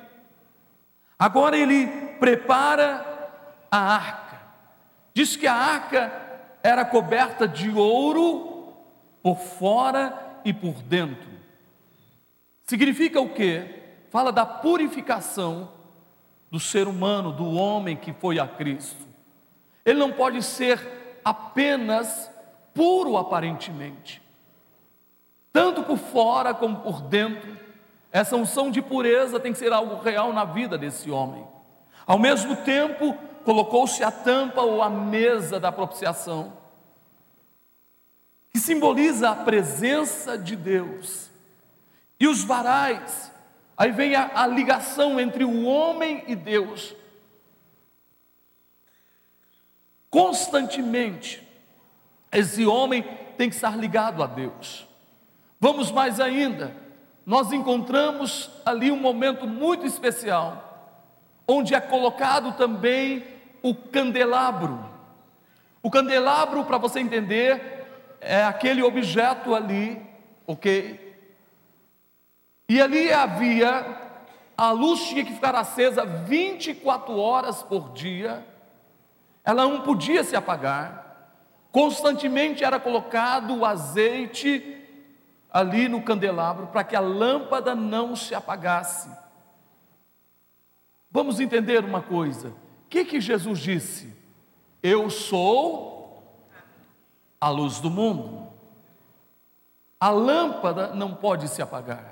Agora 1.17 1.57
ele 1.57 1.87
prepara 2.19 3.05
a 3.69 3.77
arca. 3.77 4.41
Diz 5.13 5.35
que 5.35 5.47
a 5.47 5.53
arca 5.53 6.11
era 6.63 6.85
coberta 6.85 7.47
de 7.47 7.69
ouro 7.69 8.73
por 9.21 9.37
fora 9.37 10.39
e 10.43 10.53
por 10.53 10.73
dentro. 10.83 11.29
Significa 12.63 13.19
o 13.19 13.29
quê? 13.29 13.81
Fala 14.09 14.31
da 14.31 14.45
purificação 14.45 15.69
do 16.51 16.59
ser 16.59 16.87
humano, 16.87 17.31
do 17.31 17.49
homem 17.49 17.95
que 17.95 18.11
foi 18.11 18.37
a 18.37 18.47
Cristo. 18.47 19.07
Ele 19.85 19.97
não 19.97 20.11
pode 20.11 20.43
ser 20.43 21.21
apenas 21.23 22.29
puro 22.73 23.17
aparentemente, 23.17 24.21
tanto 25.51 25.83
por 25.83 25.97
fora 25.97 26.53
como 26.53 26.77
por 26.81 27.01
dentro 27.01 27.57
essa 28.11 28.35
unção 28.35 28.69
de 28.69 28.81
pureza 28.81 29.39
tem 29.39 29.53
que 29.53 29.59
ser 29.59 29.71
algo 29.71 29.95
real 30.01 30.33
na 30.33 30.43
vida 30.43 30.77
desse 30.77 31.09
homem. 31.09 31.47
Ao 32.05 32.19
mesmo 32.19 32.57
tempo, 32.57 33.17
colocou-se 33.45 34.03
a 34.03 34.11
tampa 34.11 34.61
ou 34.61 34.81
a 34.81 34.89
mesa 34.89 35.59
da 35.59 35.71
propiciação, 35.71 36.53
que 38.51 38.59
simboliza 38.59 39.29
a 39.29 39.35
presença 39.35 40.37
de 40.37 40.57
Deus. 40.57 41.31
E 42.19 42.27
os 42.27 42.43
varais, 42.43 43.31
aí 43.77 43.91
vem 43.91 44.15
a, 44.15 44.31
a 44.33 44.47
ligação 44.47 45.19
entre 45.19 45.43
o 45.43 45.65
homem 45.65 46.23
e 46.27 46.35
Deus. 46.35 46.95
Constantemente, 50.09 51.47
esse 52.31 52.65
homem 52.65 53.03
tem 53.37 53.49
que 53.49 53.55
estar 53.55 53.77
ligado 53.77 54.21
a 54.21 54.27
Deus. 54.27 54.87
Vamos 55.59 55.91
mais 55.91 56.19
ainda, 56.19 56.75
nós 57.25 57.51
encontramos 57.53 58.49
ali 58.65 58.91
um 58.91 58.97
momento 58.97 59.47
muito 59.47 59.85
especial, 59.85 60.99
onde 61.47 61.75
é 61.75 61.79
colocado 61.79 62.53
também 62.53 63.23
o 63.61 63.75
candelabro. 63.75 64.83
O 65.83 65.89
candelabro, 65.89 66.65
para 66.65 66.77
você 66.77 66.99
entender, 66.99 67.85
é 68.19 68.43
aquele 68.43 68.83
objeto 68.83 69.55
ali, 69.55 70.01
ok? 70.45 71.10
E 72.71 72.81
ali 72.81 73.11
havia, 73.11 73.85
a 74.55 74.71
luz 74.71 75.01
tinha 75.01 75.25
que 75.25 75.33
ficar 75.33 75.53
acesa 75.53 76.05
24 76.05 77.17
horas 77.17 77.61
por 77.61 77.91
dia, 77.91 78.47
ela 79.43 79.63
não 79.63 79.81
podia 79.81 80.23
se 80.23 80.37
apagar, 80.37 81.33
constantemente 81.69 82.63
era 82.63 82.79
colocado 82.79 83.57
o 83.57 83.65
azeite 83.65 84.87
ali 85.51 85.89
no 85.89 86.01
candelabro 86.01 86.67
para 86.67 86.85
que 86.85 86.95
a 86.95 87.01
lâmpada 87.01 87.75
não 87.75 88.15
se 88.15 88.33
apagasse. 88.33 89.09
Vamos 91.11 91.41
entender 91.41 91.83
uma 91.83 92.01
coisa: 92.01 92.47
o 92.85 92.87
que, 92.89 93.03
que 93.03 93.19
Jesus 93.19 93.59
disse? 93.59 94.15
Eu 94.81 95.09
sou 95.09 96.23
a 97.37 97.49
luz 97.49 97.81
do 97.81 97.89
mundo. 97.89 98.47
A 99.99 100.09
lâmpada 100.09 100.95
não 100.95 101.13
pode 101.13 101.49
se 101.49 101.61
apagar. 101.61 102.10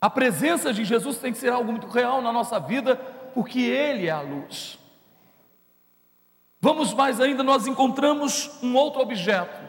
A 0.00 0.08
presença 0.08 0.72
de 0.72 0.84
Jesus 0.84 1.18
tem 1.18 1.32
que 1.32 1.38
ser 1.38 1.52
algo 1.52 1.70
muito 1.70 1.86
real 1.86 2.22
na 2.22 2.32
nossa 2.32 2.58
vida, 2.58 2.96
porque 3.34 3.60
Ele 3.60 4.06
é 4.06 4.10
a 4.10 4.20
luz. 4.20 4.78
Vamos 6.60 6.92
mais 6.94 7.20
ainda, 7.20 7.42
nós 7.42 7.66
encontramos 7.66 8.50
um 8.62 8.74
outro 8.74 9.00
objeto, 9.00 9.68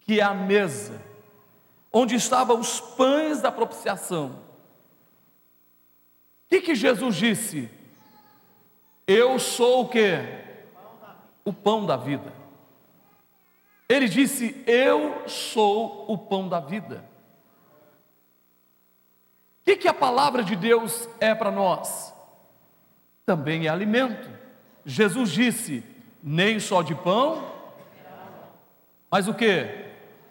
que 0.00 0.20
é 0.20 0.22
a 0.22 0.34
mesa 0.34 1.00
onde 1.94 2.16
estavam 2.16 2.58
os 2.58 2.80
pães 2.80 3.40
da 3.40 3.52
propiciação. 3.52 4.42
O 6.44 6.48
que, 6.48 6.60
que 6.60 6.74
Jesus 6.74 7.14
disse? 7.14 7.70
Eu 9.06 9.38
sou 9.38 9.82
o 9.82 9.88
que? 9.88 10.18
O 11.44 11.52
pão 11.52 11.86
da 11.86 11.96
vida. 11.96 12.32
Ele 13.88 14.08
disse: 14.08 14.64
Eu 14.66 15.28
sou 15.28 16.04
o 16.08 16.18
pão 16.18 16.48
da 16.48 16.58
vida. 16.58 17.08
O 19.64 19.66
que, 19.66 19.76
que 19.76 19.88
a 19.88 19.94
palavra 19.94 20.44
de 20.44 20.54
Deus 20.54 21.08
é 21.18 21.34
para 21.34 21.50
nós? 21.50 22.12
Também 23.24 23.66
é 23.66 23.70
alimento. 23.70 24.28
Jesus 24.84 25.30
disse: 25.30 25.82
Nem 26.22 26.60
só 26.60 26.82
de 26.82 26.94
pão, 26.94 27.50
mas 29.10 29.26
o 29.26 29.32
que? 29.32 29.86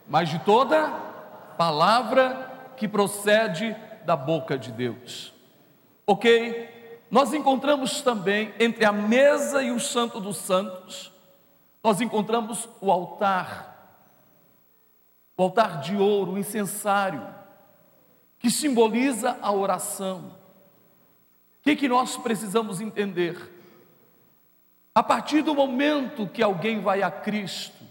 Mas 0.07 0.29
de 0.29 0.37
toda 0.37 0.87
palavra 1.57 2.51
que 2.77 2.87
procede 2.87 3.75
da 4.05 4.15
boca 4.15 4.55
de 4.55 4.71
Deus. 4.71 5.33
Ok? 6.05 7.05
Nós 7.09 7.33
encontramos 7.33 8.01
também 8.01 8.53
entre 8.59 8.85
a 8.85 8.91
mesa 8.91 9.63
e 9.63 9.71
o 9.71 9.79
Santo 9.79 10.19
dos 10.19 10.37
Santos, 10.37 11.11
nós 11.83 12.01
encontramos 12.01 12.69
o 12.79 12.91
altar, 12.91 13.97
o 15.35 15.41
altar 15.41 15.79
de 15.79 15.95
ouro, 15.95 16.33
o 16.33 16.37
incensário, 16.37 17.25
que 18.43 18.51
simboliza 18.51 19.39
a 19.41 19.53
oração. 19.53 20.35
O 21.59 21.61
que, 21.61 21.77
que 21.77 21.87
nós 21.87 22.17
precisamos 22.17 22.81
entender? 22.81 23.37
A 24.93 25.01
partir 25.01 25.41
do 25.41 25.55
momento 25.55 26.27
que 26.27 26.43
alguém 26.43 26.81
vai 26.81 27.01
a 27.01 27.09
Cristo, 27.09 27.81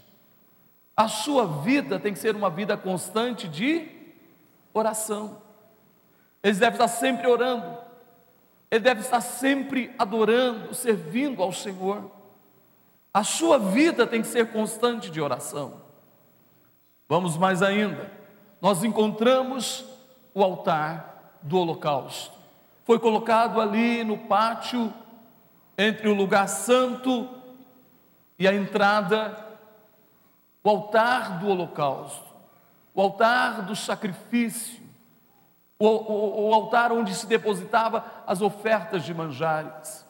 a 0.95 1.07
sua 1.07 1.47
vida 1.63 1.99
tem 1.99 2.13
que 2.13 2.19
ser 2.19 2.35
uma 2.35 2.51
vida 2.51 2.77
constante 2.77 3.47
de 3.47 3.89
oração. 4.71 5.41
Ele 6.43 6.55
deve 6.55 6.75
estar 6.75 6.87
sempre 6.87 7.25
orando. 7.25 7.75
Ele 8.69 8.83
deve 8.83 9.01
estar 9.01 9.21
sempre 9.21 9.91
adorando, 9.97 10.71
servindo 10.75 11.41
ao 11.41 11.51
Senhor. 11.51 12.11
A 13.11 13.23
sua 13.23 13.57
vida 13.57 14.05
tem 14.05 14.21
que 14.21 14.27
ser 14.27 14.51
constante 14.51 15.09
de 15.09 15.19
oração. 15.19 15.81
Vamos 17.09 17.37
mais 17.37 17.63
ainda. 17.63 18.11
Nós 18.61 18.83
encontramos 18.83 19.91
o 20.33 20.43
altar 20.43 21.37
do 21.41 21.57
holocausto. 21.57 22.37
Foi 22.85 22.99
colocado 22.99 23.61
ali 23.61 24.03
no 24.03 24.17
pátio 24.17 24.93
entre 25.77 26.07
o 26.07 26.13
lugar 26.13 26.47
santo 26.47 27.29
e 28.37 28.47
a 28.47 28.53
entrada 28.53 29.43
o 30.63 30.69
altar 30.69 31.39
do 31.39 31.47
holocausto, 31.49 32.33
o 32.93 33.01
altar 33.01 33.63
do 33.63 33.75
sacrifício, 33.75 34.81
o, 35.77 35.87
o, 35.87 36.49
o 36.49 36.53
altar 36.53 36.91
onde 36.91 37.13
se 37.13 37.27
depositava 37.27 38.05
as 38.25 38.41
ofertas 38.41 39.03
de 39.03 39.13
manjares. 39.13 40.05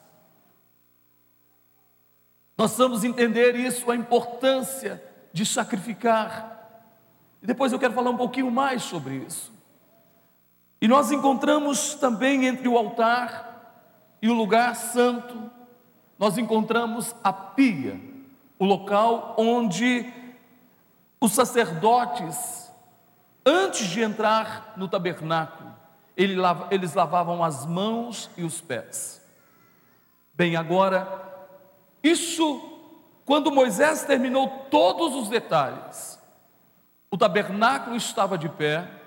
Nós 2.58 2.72
precisamos 2.72 3.03
entender 3.03 3.56
isso, 3.56 3.89
a 3.89 3.96
importância 3.96 5.03
de 5.32 5.44
sacrificar. 5.46 6.51
E 7.42 7.48
depois 7.48 7.72
eu 7.72 7.80
quero 7.80 7.94
falar 7.94 8.12
um 8.12 8.18
pouquinho 8.18 8.51
mais 8.51 8.84
sobre 8.84 9.15
isso. 9.15 9.52
E 10.84 10.88
nós 10.90 11.13
encontramos 11.13 11.94
também 11.94 12.46
entre 12.46 12.68
o 12.68 12.78
altar 12.78 13.88
e 14.22 14.28
o 14.28 14.34
lugar 14.34 14.75
santo, 14.75 15.50
nós 16.20 16.38
encontramos 16.38 17.16
a 17.24 17.32
pia, 17.32 17.98
o 18.60 18.66
local 18.66 19.34
onde 19.38 20.12
os 21.22 21.32
sacerdotes, 21.32 22.70
antes 23.46 23.88
de 23.88 24.02
entrar 24.02 24.74
no 24.75 24.90
tabernáculo, 24.90 25.74
eles 26.18 26.94
lavavam 26.94 27.42
as 27.42 27.66
mãos 27.66 28.30
e 28.36 28.44
os 28.44 28.60
pés. 28.60 29.25
Bem, 30.34 30.58
agora 30.58 31.48
isso, 32.04 32.62
quando 33.24 33.50
Moisés 33.54 34.04
terminou 34.04 34.50
todos 34.70 35.16
os 35.16 35.30
detalhes, 35.30 36.22
o 37.10 37.18
tabernáculo 37.18 37.96
estava 37.96 38.38
de 38.38 38.50
pé, 38.50 39.00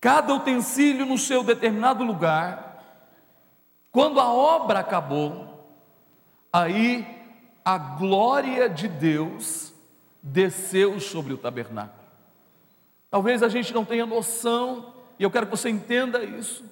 cada 0.00 0.34
utensílio 0.34 1.04
no 1.04 1.18
seu 1.18 1.44
determinado 1.44 2.02
lugar. 2.02 2.82
Quando 3.92 4.20
a 4.20 4.32
obra 4.32 4.80
acabou, 4.80 5.68
aí 6.52 7.06
a 7.64 7.76
glória 7.76 8.68
de 8.68 8.88
Deus 8.88 9.72
desceu 10.22 10.98
sobre 11.00 11.32
o 11.32 11.38
tabernáculo. 11.38 12.00
Talvez 13.10 13.42
a 13.42 13.48
gente 13.48 13.74
não 13.74 13.84
tenha 13.84 14.06
noção, 14.06 14.94
e 15.18 15.22
eu 15.22 15.30
quero 15.30 15.46
que 15.46 15.56
você 15.56 15.68
entenda 15.68 16.22
isso. 16.22 16.64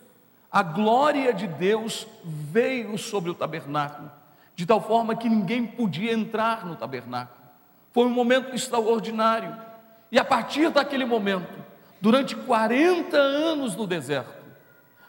A 0.50 0.62
glória 0.62 1.35
de 1.35 1.47
Deus 1.47 2.06
veio 2.25 2.97
sobre 2.97 3.30
o 3.30 3.35
tabernáculo 3.35 4.11
de 4.58 4.66
tal 4.66 4.80
forma 4.80 5.14
que 5.14 5.28
ninguém 5.28 5.64
podia 5.64 6.12
entrar 6.12 6.66
no 6.66 6.75
tabernáculo. 6.75 7.38
Foi 7.92 8.04
um 8.06 8.11
momento 8.11 8.52
extraordinário. 8.56 9.56
E 10.11 10.18
a 10.18 10.25
partir 10.25 10.68
daquele 10.70 11.04
momento, 11.04 11.64
durante 12.00 12.37
40 12.37 13.17
anos 13.17 13.76
no 13.76 13.87
deserto, 13.87 14.45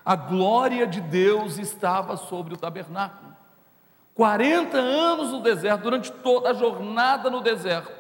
a 0.04 0.16
glória 0.16 0.88
de 0.88 1.02
Deus 1.02 1.58
estava 1.58 2.18
sobre 2.18 2.54
o 2.54 2.58
tabernáculo. 2.58 3.36
40 4.16 4.78
anos 4.78 5.32
no 5.32 5.42
deserto, 5.42 5.84
durante 5.84 6.12
toda 6.12 6.50
a 6.50 6.54
jornada 6.54 7.30
no 7.30 7.42
deserto, 7.42 7.92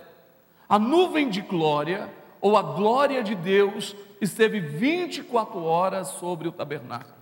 a 0.67 0.77
nuvem 0.77 1.29
de 1.29 1.41
glória, 1.41 2.13
ou 2.41 2.57
a 2.57 2.61
glória 2.61 3.23
de 3.23 3.35
Deus, 3.35 3.95
esteve 4.19 4.59
24 4.59 5.63
horas 5.63 6.07
sobre 6.07 6.47
o 6.47 6.51
tabernáculo. 6.51 7.15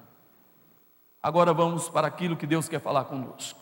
Agora 1.22 1.54
vamos 1.54 1.90
para 1.90 2.08
aquilo 2.08 2.38
que 2.38 2.48
Deus 2.48 2.70
quer 2.70 2.80
falar 2.80 3.06
conosco. 3.06 3.60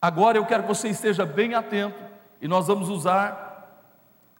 Agora 0.00 0.36
eu 0.36 0.44
quero 0.44 0.64
que 0.64 0.68
você 0.68 0.88
esteja 0.88 1.24
bem 1.24 1.54
atento 1.54 2.02
e 2.40 2.48
nós 2.48 2.66
vamos 2.66 2.88
usar 2.88 3.88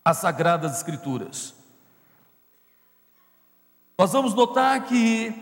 as 0.05 0.19
Sagradas 0.19 0.77
Escrituras. 0.77 1.62
Nós 3.97 4.13
vamos 4.13 4.35
notar 4.35 4.87
que 4.87 5.33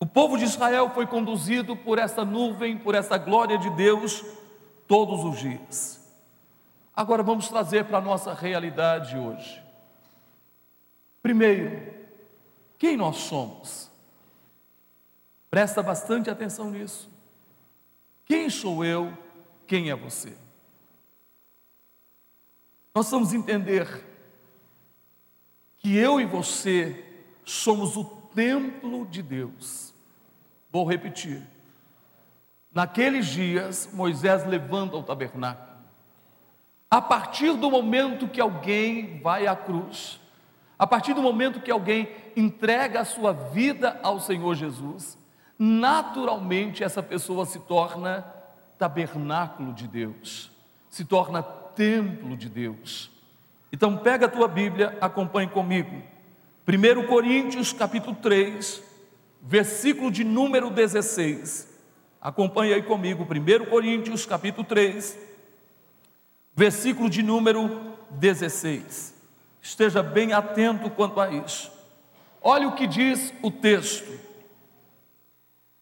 o 0.00 0.06
povo 0.06 0.38
de 0.38 0.44
Israel 0.44 0.90
foi 0.90 1.06
conduzido 1.06 1.76
por 1.76 1.98
essa 1.98 2.24
nuvem, 2.24 2.78
por 2.78 2.94
essa 2.94 3.18
glória 3.18 3.58
de 3.58 3.68
Deus, 3.70 4.24
todos 4.86 5.24
os 5.24 5.38
dias. 5.38 5.98
Agora 6.94 7.22
vamos 7.22 7.48
trazer 7.48 7.84
para 7.84 7.98
a 7.98 8.00
nossa 8.02 8.32
realidade 8.32 9.16
hoje. 9.16 9.62
Primeiro, 11.22 11.94
quem 12.78 12.96
nós 12.96 13.16
somos? 13.16 13.90
Presta 15.50 15.82
bastante 15.82 16.30
atenção 16.30 16.70
nisso. 16.70 17.10
Quem 18.24 18.48
sou 18.48 18.84
eu? 18.84 19.16
Quem 19.66 19.90
é 19.90 19.94
você? 19.96 20.36
Nós 22.94 23.10
vamos 23.10 23.32
entender 23.32 24.04
que 25.78 25.96
eu 25.96 26.20
e 26.20 26.26
você 26.26 27.07
somos 27.50 27.96
o 27.96 28.04
templo 28.04 29.06
de 29.06 29.22
Deus. 29.22 29.94
Vou 30.70 30.86
repetir. 30.86 31.42
Naqueles 32.72 33.26
dias, 33.26 33.88
Moisés 33.92 34.46
levanta 34.46 34.96
o 34.96 35.02
tabernáculo. 35.02 35.66
A 36.90 37.00
partir 37.00 37.54
do 37.54 37.70
momento 37.70 38.28
que 38.28 38.40
alguém 38.40 39.20
vai 39.20 39.46
à 39.46 39.56
cruz, 39.56 40.20
a 40.78 40.86
partir 40.86 41.14
do 41.14 41.22
momento 41.22 41.60
que 41.60 41.70
alguém 41.70 42.08
entrega 42.36 43.00
a 43.00 43.04
sua 43.04 43.32
vida 43.32 43.98
ao 44.02 44.20
Senhor 44.20 44.54
Jesus, 44.54 45.18
naturalmente 45.58 46.84
essa 46.84 47.02
pessoa 47.02 47.46
se 47.46 47.58
torna 47.60 48.22
tabernáculo 48.78 49.72
de 49.72 49.88
Deus, 49.88 50.52
se 50.88 51.04
torna 51.04 51.42
templo 51.42 52.36
de 52.36 52.48
Deus. 52.48 53.10
Então 53.72 53.96
pega 53.96 54.26
a 54.26 54.30
tua 54.30 54.48
Bíblia, 54.48 54.96
acompanhe 55.00 55.48
comigo. 55.48 56.02
1 56.68 57.06
Coríntios 57.06 57.72
capítulo 57.72 58.14
3, 58.14 58.82
versículo 59.40 60.10
de 60.10 60.22
número 60.22 60.68
16. 60.68 61.66
Acompanhe 62.20 62.74
aí 62.74 62.82
comigo, 62.82 63.24
1 63.24 63.70
Coríntios 63.70 64.26
capítulo 64.26 64.66
3, 64.66 65.16
versículo 66.54 67.08
de 67.08 67.22
número 67.22 67.96
16. 68.10 69.14
Esteja 69.62 70.02
bem 70.02 70.34
atento 70.34 70.90
quanto 70.90 71.18
a 71.18 71.30
isso. 71.30 71.72
Olha 72.42 72.68
o 72.68 72.74
que 72.74 72.86
diz 72.86 73.32
o 73.40 73.50
texto. 73.50 74.20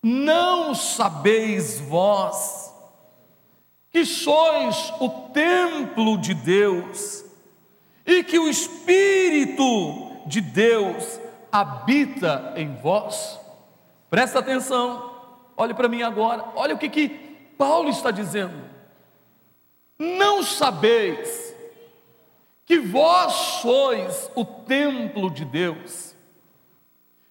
Não 0.00 0.72
sabeis 0.72 1.80
vós 1.80 2.72
que 3.90 4.04
sois 4.04 4.92
o 5.00 5.08
templo 5.32 6.16
de 6.16 6.32
Deus 6.32 7.24
e 8.06 8.22
que 8.22 8.38
o 8.38 8.48
Espírito 8.48 10.14
de 10.26 10.40
Deus 10.40 11.20
habita 11.50 12.52
em 12.56 12.74
vós? 12.74 13.40
Presta 14.10 14.40
atenção, 14.40 15.14
olhe 15.56 15.74
para 15.74 15.88
mim 15.88 16.02
agora, 16.02 16.44
olha 16.54 16.74
o 16.74 16.78
que, 16.78 16.88
que 16.88 17.08
Paulo 17.56 17.88
está 17.88 18.10
dizendo. 18.10 18.64
Não 19.98 20.42
sabeis 20.42 21.54
que 22.64 22.78
vós 22.78 23.32
sois 23.62 24.30
o 24.34 24.44
templo 24.44 25.30
de 25.30 25.44
Deus 25.44 26.14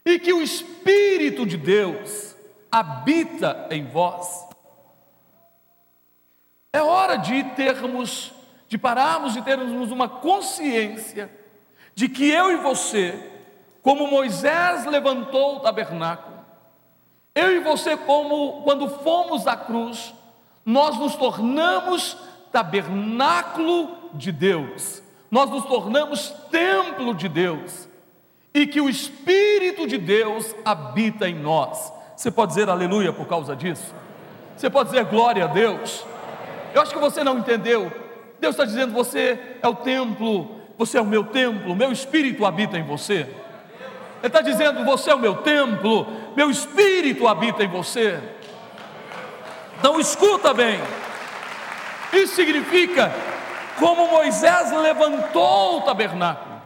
e 0.05 0.17
que 0.17 0.33
o 0.33 0.41
Espírito 0.41 1.45
de 1.45 1.57
Deus 1.57 2.35
habita 2.71 3.67
em 3.69 3.85
vós. 3.85 4.45
É 6.71 6.81
hora 6.81 7.15
de 7.15 7.43
termos, 7.55 8.33
de 8.67 8.77
pararmos 8.77 9.33
de 9.33 9.41
termos 9.41 9.91
uma 9.91 10.09
consciência 10.09 11.29
de 11.95 12.09
que 12.09 12.29
eu 12.29 12.51
e 12.51 12.57
você, 12.57 13.17
como 13.81 14.07
Moisés 14.07 14.85
levantou 14.85 15.55
o 15.55 15.59
tabernáculo, 15.61 16.35
eu 17.33 17.55
e 17.55 17.59
você, 17.59 17.97
como 17.97 18.61
quando 18.63 18.87
fomos 18.87 19.47
à 19.47 19.55
cruz, 19.55 20.13
nós 20.65 20.97
nos 20.97 21.15
tornamos 21.15 22.17
tabernáculo 22.51 24.11
de 24.13 24.31
Deus, 24.31 25.01
nós 25.31 25.49
nos 25.49 25.65
tornamos 25.65 26.29
templo 26.51 27.13
de 27.13 27.27
Deus, 27.27 27.89
e 28.53 28.65
que 28.65 28.79
o 28.79 28.89
Espírito 28.89 29.85
de 29.85 29.97
Deus 29.97 30.55
habita 30.63 31.27
em 31.27 31.35
nós. 31.35 31.91
Você 32.15 32.31
pode 32.31 32.53
dizer 32.53 32.69
aleluia 32.69 33.11
por 33.11 33.27
causa 33.27 33.55
disso? 33.55 33.93
Você 34.55 34.69
pode 34.69 34.89
dizer 34.89 35.03
glória 35.05 35.43
a 35.43 35.47
Deus? 35.47 36.05
Eu 36.73 36.81
acho 36.81 36.93
que 36.93 36.99
você 36.99 37.23
não 37.23 37.39
entendeu. 37.39 37.91
Deus 38.39 38.55
está 38.55 38.63
dizendo: 38.63 38.93
você 38.93 39.57
é 39.61 39.67
o 39.67 39.75
templo, 39.75 40.54
você 40.77 40.97
é 40.97 41.01
o 41.01 41.05
meu 41.05 41.25
templo, 41.25 41.75
meu 41.75 41.91
espírito 41.91 42.45
habita 42.45 42.77
em 42.77 42.83
você. 42.83 43.21
Ele 44.19 44.27
está 44.27 44.41
dizendo: 44.41 44.83
você 44.83 45.11
é 45.11 45.15
o 45.15 45.19
meu 45.19 45.37
templo, 45.37 46.07
meu 46.35 46.49
espírito 46.49 47.27
habita 47.27 47.63
em 47.63 47.67
você. 47.67 48.19
Então 49.79 49.99
escuta 49.99 50.53
bem. 50.53 50.79
Isso 52.13 52.35
significa 52.35 53.11
como 53.79 54.07
Moisés 54.07 54.71
levantou 54.71 55.79
o 55.79 55.81
tabernáculo, 55.81 56.61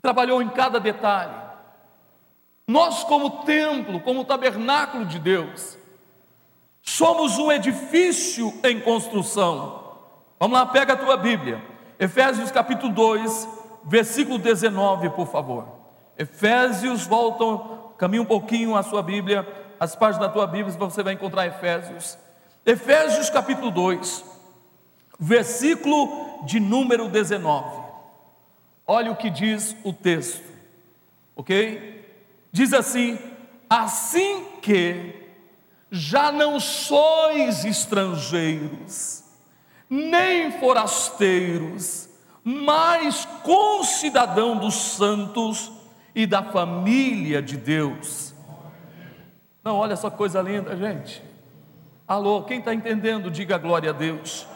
trabalhou 0.00 0.40
em 0.40 0.48
cada 0.48 0.80
detalhe 0.80 1.48
nós, 2.68 3.02
como 3.02 3.44
templo, 3.44 3.98
como 4.00 4.26
tabernáculo 4.26 5.06
de 5.06 5.18
Deus, 5.18 5.78
somos 6.82 7.38
um 7.38 7.50
edifício 7.50 8.52
em 8.62 8.78
construção. 8.78 9.96
Vamos 10.38 10.58
lá, 10.58 10.66
pega 10.66 10.92
a 10.92 10.96
tua 10.96 11.16
Bíblia. 11.16 11.64
Efésios 11.98 12.50
capítulo 12.50 12.92
2, 12.92 13.48
versículo 13.84 14.38
19, 14.38 15.10
por 15.10 15.26
favor. 15.26 15.66
Efésios, 16.16 17.06
voltam, 17.06 17.92
caminha 17.98 18.22
um 18.22 18.26
pouquinho 18.26 18.76
a 18.76 18.82
sua 18.82 19.02
Bíblia, 19.02 19.46
as 19.80 19.96
páginas 19.96 20.26
da 20.26 20.32
tua 20.32 20.46
Bíblia, 20.46 20.76
você 20.76 21.02
vai 21.02 21.14
encontrar 21.14 21.46
Efésios. 21.46 22.18
Efésios 22.64 23.30
capítulo 23.30 23.70
2, 23.70 24.24
versículo 25.18 26.44
de 26.44 26.60
número 26.60 27.08
19. 27.08 27.82
Olha 28.86 29.10
o 29.10 29.16
que 29.16 29.30
diz 29.30 29.76
o 29.84 29.92
texto, 29.92 30.44
ok? 31.36 32.04
Diz 32.52 32.72
assim: 32.72 33.18
assim 33.68 34.44
que 34.62 35.14
já 35.90 36.30
não 36.30 36.58
sois 36.58 37.64
estrangeiros, 37.64 39.17
nem 39.88 40.52
forasteiros, 40.52 42.08
mas 42.44 43.26
concidadão 43.42 44.56
dos 44.56 44.74
santos 44.74 45.70
e 46.14 46.26
da 46.26 46.42
família 46.42 47.40
de 47.42 47.56
Deus. 47.56 48.34
Não, 49.62 49.76
olha 49.76 49.92
essa 49.92 50.10
coisa 50.10 50.40
linda, 50.40 50.76
gente. 50.76 51.22
Alô, 52.06 52.42
quem 52.42 52.58
está 52.58 52.72
entendendo, 52.72 53.30
diga 53.30 53.58
glória 53.58 53.90
a 53.90 53.92
Deus. 53.92 54.46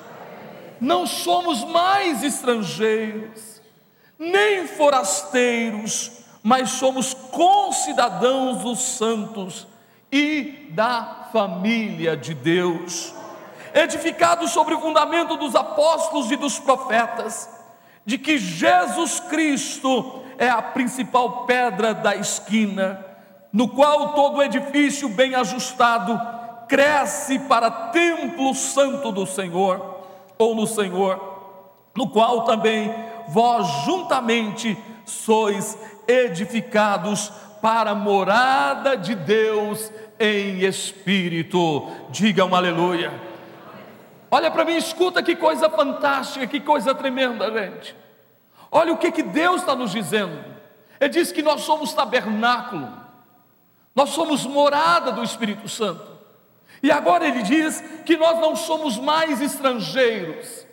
Não 0.80 1.06
somos 1.06 1.62
mais 1.64 2.24
estrangeiros, 2.24 3.60
nem 4.18 4.66
forasteiros, 4.66 6.24
mas 6.42 6.70
somos 6.70 7.14
concidadãos 7.14 8.62
dos 8.62 8.80
santos 8.80 9.66
e 10.10 10.68
da 10.70 11.28
família 11.32 12.16
de 12.16 12.34
Deus, 12.34 13.14
edificados 13.74 14.50
sobre 14.50 14.74
o 14.74 14.80
fundamento 14.80 15.36
dos 15.36 15.54
apóstolos 15.54 16.30
e 16.30 16.36
dos 16.36 16.58
profetas, 16.58 17.48
de 18.04 18.18
que 18.18 18.38
Jesus 18.38 19.20
Cristo 19.20 20.22
é 20.38 20.48
a 20.48 20.60
principal 20.60 21.44
pedra 21.44 21.94
da 21.94 22.16
esquina, 22.16 23.04
no 23.52 23.68
qual 23.68 24.14
todo 24.14 24.42
edifício 24.42 25.08
bem 25.08 25.34
ajustado 25.34 26.20
cresce 26.68 27.38
para 27.38 27.70
templo 27.70 28.54
santo 28.54 29.12
do 29.12 29.26
Senhor, 29.26 30.00
ou 30.38 30.54
no 30.54 30.66
Senhor, 30.66 31.20
no 31.94 32.08
qual 32.08 32.44
também 32.44 32.92
vós 33.28 33.66
juntamente 33.84 34.76
sois 35.04 35.78
edificados 36.08 37.30
para 37.60 37.90
a 37.90 37.94
morada 37.94 38.96
de 38.96 39.14
Deus 39.14 39.92
em 40.18 40.64
espírito. 40.64 41.86
Diga 42.10 42.44
um 42.44 42.54
aleluia. 42.54 43.31
Olha 44.34 44.50
para 44.50 44.64
mim, 44.64 44.76
escuta 44.76 45.22
que 45.22 45.36
coisa 45.36 45.68
fantástica, 45.68 46.46
que 46.46 46.58
coisa 46.58 46.94
tremenda, 46.94 47.52
gente. 47.52 47.94
Olha 48.70 48.90
o 48.90 48.96
que, 48.96 49.12
que 49.12 49.22
Deus 49.22 49.60
está 49.60 49.76
nos 49.76 49.90
dizendo. 49.90 50.42
Ele 50.98 51.10
diz 51.10 51.30
que 51.30 51.42
nós 51.42 51.60
somos 51.60 51.92
tabernáculo, 51.92 52.90
nós 53.94 54.08
somos 54.08 54.46
morada 54.46 55.12
do 55.12 55.22
Espírito 55.22 55.68
Santo. 55.68 56.18
E 56.82 56.90
agora 56.90 57.28
ele 57.28 57.42
diz 57.42 57.82
que 58.06 58.16
nós 58.16 58.38
não 58.38 58.56
somos 58.56 58.96
mais 58.96 59.42
estrangeiros, 59.42 60.66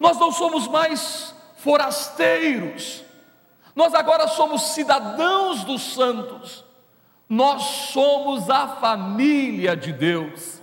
nós 0.00 0.18
não 0.18 0.32
somos 0.32 0.66
mais 0.66 1.32
forasteiros, 1.58 3.04
nós 3.76 3.94
agora 3.94 4.26
somos 4.26 4.74
cidadãos 4.74 5.62
dos 5.62 5.94
santos, 5.94 6.64
nós 7.28 7.62
somos 7.62 8.50
a 8.50 8.66
família 8.66 9.76
de 9.76 9.92
Deus. 9.92 10.53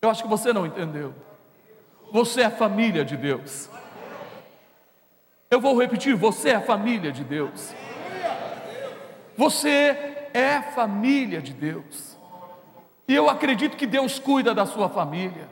Eu 0.00 0.10
acho 0.10 0.22
que 0.22 0.28
você 0.28 0.52
não 0.52 0.64
entendeu. 0.64 1.14
Você 2.12 2.42
é 2.42 2.44
a 2.46 2.50
família 2.50 3.04
de 3.04 3.16
Deus. 3.16 3.68
Eu 5.50 5.60
vou 5.60 5.78
repetir: 5.78 6.14
você 6.14 6.50
é 6.50 6.54
a 6.54 6.60
família 6.60 7.10
de 7.10 7.24
Deus. 7.24 7.74
Você 9.36 10.28
é 10.32 10.62
família 10.74 11.40
de 11.40 11.52
Deus. 11.52 12.16
E 13.06 13.14
eu 13.14 13.28
acredito 13.28 13.76
que 13.76 13.86
Deus 13.86 14.18
cuida 14.18 14.54
da 14.54 14.66
sua 14.66 14.88
família. 14.88 15.48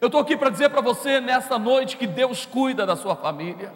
Eu 0.00 0.06
estou 0.06 0.20
aqui 0.20 0.36
para 0.36 0.50
dizer 0.50 0.70
para 0.70 0.80
você 0.80 1.20
nesta 1.20 1.58
noite 1.58 1.96
que 1.96 2.06
Deus 2.06 2.44
cuida 2.44 2.86
da 2.86 2.96
sua 2.96 3.14
família. 3.14 3.72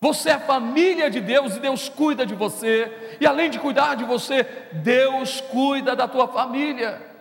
Você 0.00 0.30
é 0.30 0.38
família 0.38 1.08
de 1.08 1.20
Deus 1.20 1.56
e 1.56 1.60
Deus 1.60 1.88
cuida 1.88 2.26
de 2.26 2.34
você. 2.34 3.16
E 3.20 3.26
além 3.26 3.48
de 3.48 3.58
cuidar 3.58 3.94
de 3.94 4.04
você, 4.04 4.42
Deus 4.72 5.40
cuida 5.40 5.96
da 5.96 6.06
tua 6.06 6.28
família. 6.28 7.13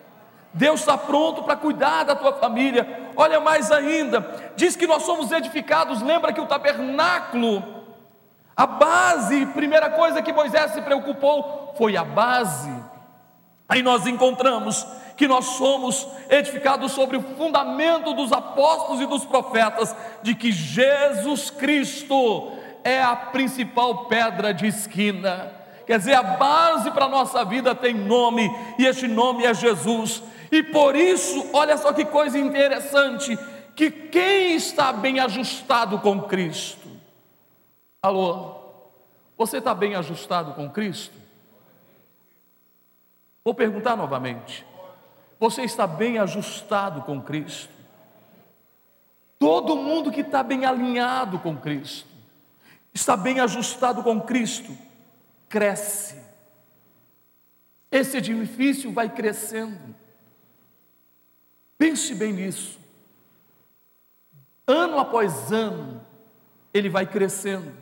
Deus 0.54 0.82
está 0.82 0.98
pronto 0.98 1.44
para 1.44 1.56
cuidar 1.56 2.04
da 2.04 2.16
tua 2.16 2.34
família. 2.34 3.12
Olha 3.16 3.40
mais 3.40 3.72
ainda, 3.72 4.54
diz 4.56 4.76
que 4.76 4.86
nós 4.86 5.04
somos 5.04 5.32
edificados. 5.32 6.02
Lembra 6.02 6.32
que 6.32 6.42
o 6.42 6.46
tabernáculo, 6.46 7.64
a 8.56 8.68
base, 8.68 9.48
primeira 9.48 9.90
coisa 9.90 10.22
que 10.22 10.32
Moisés 10.32 10.72
se 10.72 10.82
preocupou 10.82 11.74
foi 11.76 11.98
a 11.98 12.04
base. 12.04 12.72
Aí 13.68 13.82
nós 13.82 14.06
encontramos 14.06 14.86
que 15.18 15.28
nós 15.28 15.46
somos 15.46 16.08
edificados 16.30 16.92
sobre 16.92 17.18
o 17.18 17.22
fundamento 17.22 18.14
dos 18.14 18.32
apóstolos 18.32 19.02
e 19.02 19.06
dos 19.06 19.26
profetas, 19.26 19.96
de 20.22 20.36
que 20.36 20.52
Jesus 20.52 21.50
Cristo 21.50 22.52
é 22.84 23.02
a 23.02 23.16
principal 23.16 24.06
pedra 24.06 24.54
de 24.54 24.68
esquina. 24.68 25.52
Quer 25.86 25.98
dizer, 25.98 26.14
a 26.14 26.24
base 26.24 26.92
para 26.92 27.06
a 27.06 27.10
nossa 27.10 27.44
vida 27.44 27.74
tem 27.74 27.94
nome, 27.94 28.50
e 28.78 28.86
este 28.86 29.08
nome 29.08 29.46
é 29.46 29.54
Jesus. 29.54 30.22
E 30.54 30.62
por 30.62 30.96
isso, 30.96 31.50
olha 31.52 31.76
só 31.80 31.92
que 31.92 32.06
coisa 32.06 32.38
interessante: 32.38 33.36
que 33.76 33.90
quem 33.90 34.54
está 34.54 34.94
bem 34.94 35.20
ajustado 35.20 35.98
com 35.98 36.22
Cristo, 36.22 36.88
alô, 38.00 38.62
você 39.36 39.58
está 39.58 39.74
bem 39.74 39.96
ajustado 39.96 40.54
com 40.54 40.70
Cristo? 40.70 41.16
Vou 43.44 43.56
perguntar 43.56 43.96
novamente: 43.96 44.64
você 45.40 45.64
está 45.64 45.88
bem 45.88 46.20
ajustado 46.20 47.02
com 47.02 47.20
Cristo? 47.20 47.74
Todo 49.40 49.76
mundo 49.76 50.12
que 50.12 50.22
está 50.22 50.44
bem 50.44 50.66
alinhado 50.66 51.40
com 51.40 51.58
Cristo, 51.58 52.08
está 52.94 53.18
bem 53.18 53.40
ajustado 53.40 54.04
com 54.04 54.22
Cristo, 54.22 54.72
cresce. 55.50 56.16
Esse 57.90 58.18
edifício 58.18 58.92
vai 58.92 59.10
crescendo. 59.10 60.03
Pense 61.84 62.16
bem 62.16 62.32
nisso. 62.32 62.80
Ano 64.66 64.98
após 65.00 65.52
ano, 65.52 66.02
ele 66.74 66.88
vai 66.88 67.06
crescendo. 67.06 67.74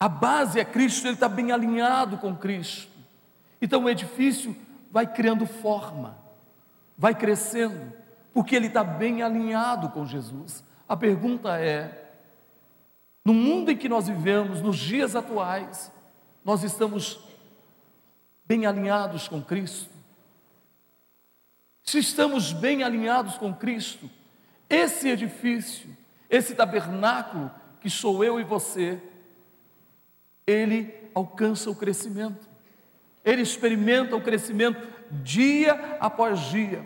A 0.00 0.08
base 0.08 0.58
é 0.58 0.64
Cristo, 0.64 1.06
ele 1.06 1.12
está 1.12 1.28
bem 1.28 1.52
alinhado 1.52 2.16
com 2.16 2.34
Cristo. 2.34 2.90
Então 3.60 3.84
o 3.84 3.90
edifício 3.90 4.56
vai 4.90 5.06
criando 5.06 5.44
forma, 5.44 6.16
vai 6.96 7.14
crescendo, 7.14 7.92
porque 8.32 8.56
ele 8.56 8.68
está 8.68 8.82
bem 8.82 9.22
alinhado 9.22 9.90
com 9.90 10.06
Jesus. 10.06 10.64
A 10.88 10.96
pergunta 10.96 11.60
é: 11.60 12.14
no 13.22 13.34
mundo 13.34 13.70
em 13.70 13.76
que 13.76 13.86
nós 13.86 14.08
vivemos, 14.08 14.62
nos 14.62 14.78
dias 14.78 15.14
atuais, 15.14 15.92
nós 16.42 16.62
estamos 16.62 17.20
bem 18.46 18.64
alinhados 18.64 19.28
com 19.28 19.42
Cristo? 19.42 19.97
Se 21.88 21.98
estamos 21.98 22.52
bem 22.52 22.82
alinhados 22.82 23.38
com 23.38 23.54
Cristo, 23.54 24.10
esse 24.68 25.08
edifício, 25.08 25.88
esse 26.28 26.54
tabernáculo 26.54 27.50
que 27.80 27.88
sou 27.88 28.22
eu 28.22 28.38
e 28.38 28.44
você, 28.44 29.00
ele 30.46 30.92
alcança 31.14 31.70
o 31.70 31.74
crescimento 31.74 32.48
ele 33.28 33.42
experimenta 33.42 34.16
o 34.16 34.22
crescimento 34.22 34.88
dia 35.10 35.98
após 36.00 36.40
dia. 36.48 36.82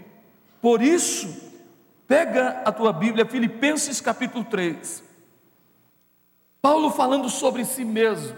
Por 0.60 0.82
isso, 0.82 1.52
pega 2.06 2.62
a 2.64 2.72
tua 2.72 2.92
Bíblia, 2.92 3.24
Filipenses 3.24 4.00
capítulo 4.00 4.44
3. 4.44 5.04
Paulo 6.60 6.90
falando 6.90 7.28
sobre 7.28 7.64
si 7.64 7.84
mesmo, 7.84 8.36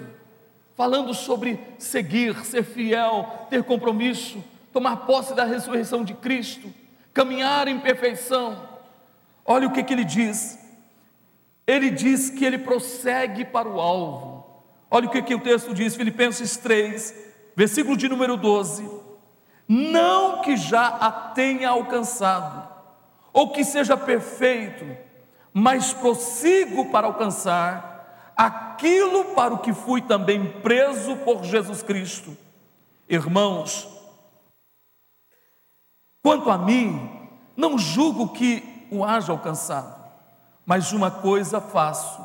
falando 0.74 1.14
sobre 1.14 1.58
seguir, 1.78 2.44
ser 2.44 2.62
fiel, 2.62 3.46
ter 3.48 3.64
compromisso, 3.64 4.44
tomar 4.74 5.06
posse 5.06 5.32
da 5.34 5.44
ressurreição 5.44 6.02
de 6.02 6.14
Cristo, 6.14 6.68
caminhar 7.14 7.68
em 7.68 7.78
perfeição. 7.78 8.68
Olha 9.44 9.68
o 9.68 9.70
que, 9.70 9.84
que 9.84 9.92
ele 9.92 10.04
diz. 10.04 10.58
Ele 11.64 11.90
diz 11.90 12.28
que 12.28 12.44
ele 12.44 12.58
prossegue 12.58 13.44
para 13.44 13.68
o 13.68 13.80
alvo. 13.80 14.44
Olha 14.90 15.06
o 15.06 15.10
que, 15.10 15.22
que 15.22 15.34
o 15.34 15.38
texto 15.38 15.72
diz, 15.72 15.94
Filipenses 15.94 16.56
3, 16.56 17.14
versículo 17.54 17.96
de 17.96 18.08
número 18.08 18.36
12: 18.36 18.90
Não 19.68 20.42
que 20.42 20.56
já 20.56 20.88
a 20.88 21.10
tenha 21.10 21.70
alcançado, 21.70 22.68
ou 23.32 23.50
que 23.50 23.64
seja 23.64 23.96
perfeito, 23.96 24.84
mas 25.52 25.92
prossigo 25.92 26.90
para 26.90 27.06
alcançar 27.06 28.32
aquilo 28.36 29.26
para 29.36 29.54
o 29.54 29.58
que 29.58 29.72
fui 29.72 30.02
também 30.02 30.44
preso 30.62 31.14
por 31.18 31.44
Jesus 31.44 31.80
Cristo. 31.80 32.36
Irmãos, 33.08 33.93
quanto 36.24 36.50
a 36.50 36.56
mim, 36.56 37.28
não 37.54 37.76
julgo 37.76 38.30
que 38.30 38.86
o 38.90 39.04
haja 39.04 39.30
alcançado, 39.30 39.94
mas 40.64 40.90
uma 40.90 41.10
coisa 41.10 41.60
faço, 41.60 42.18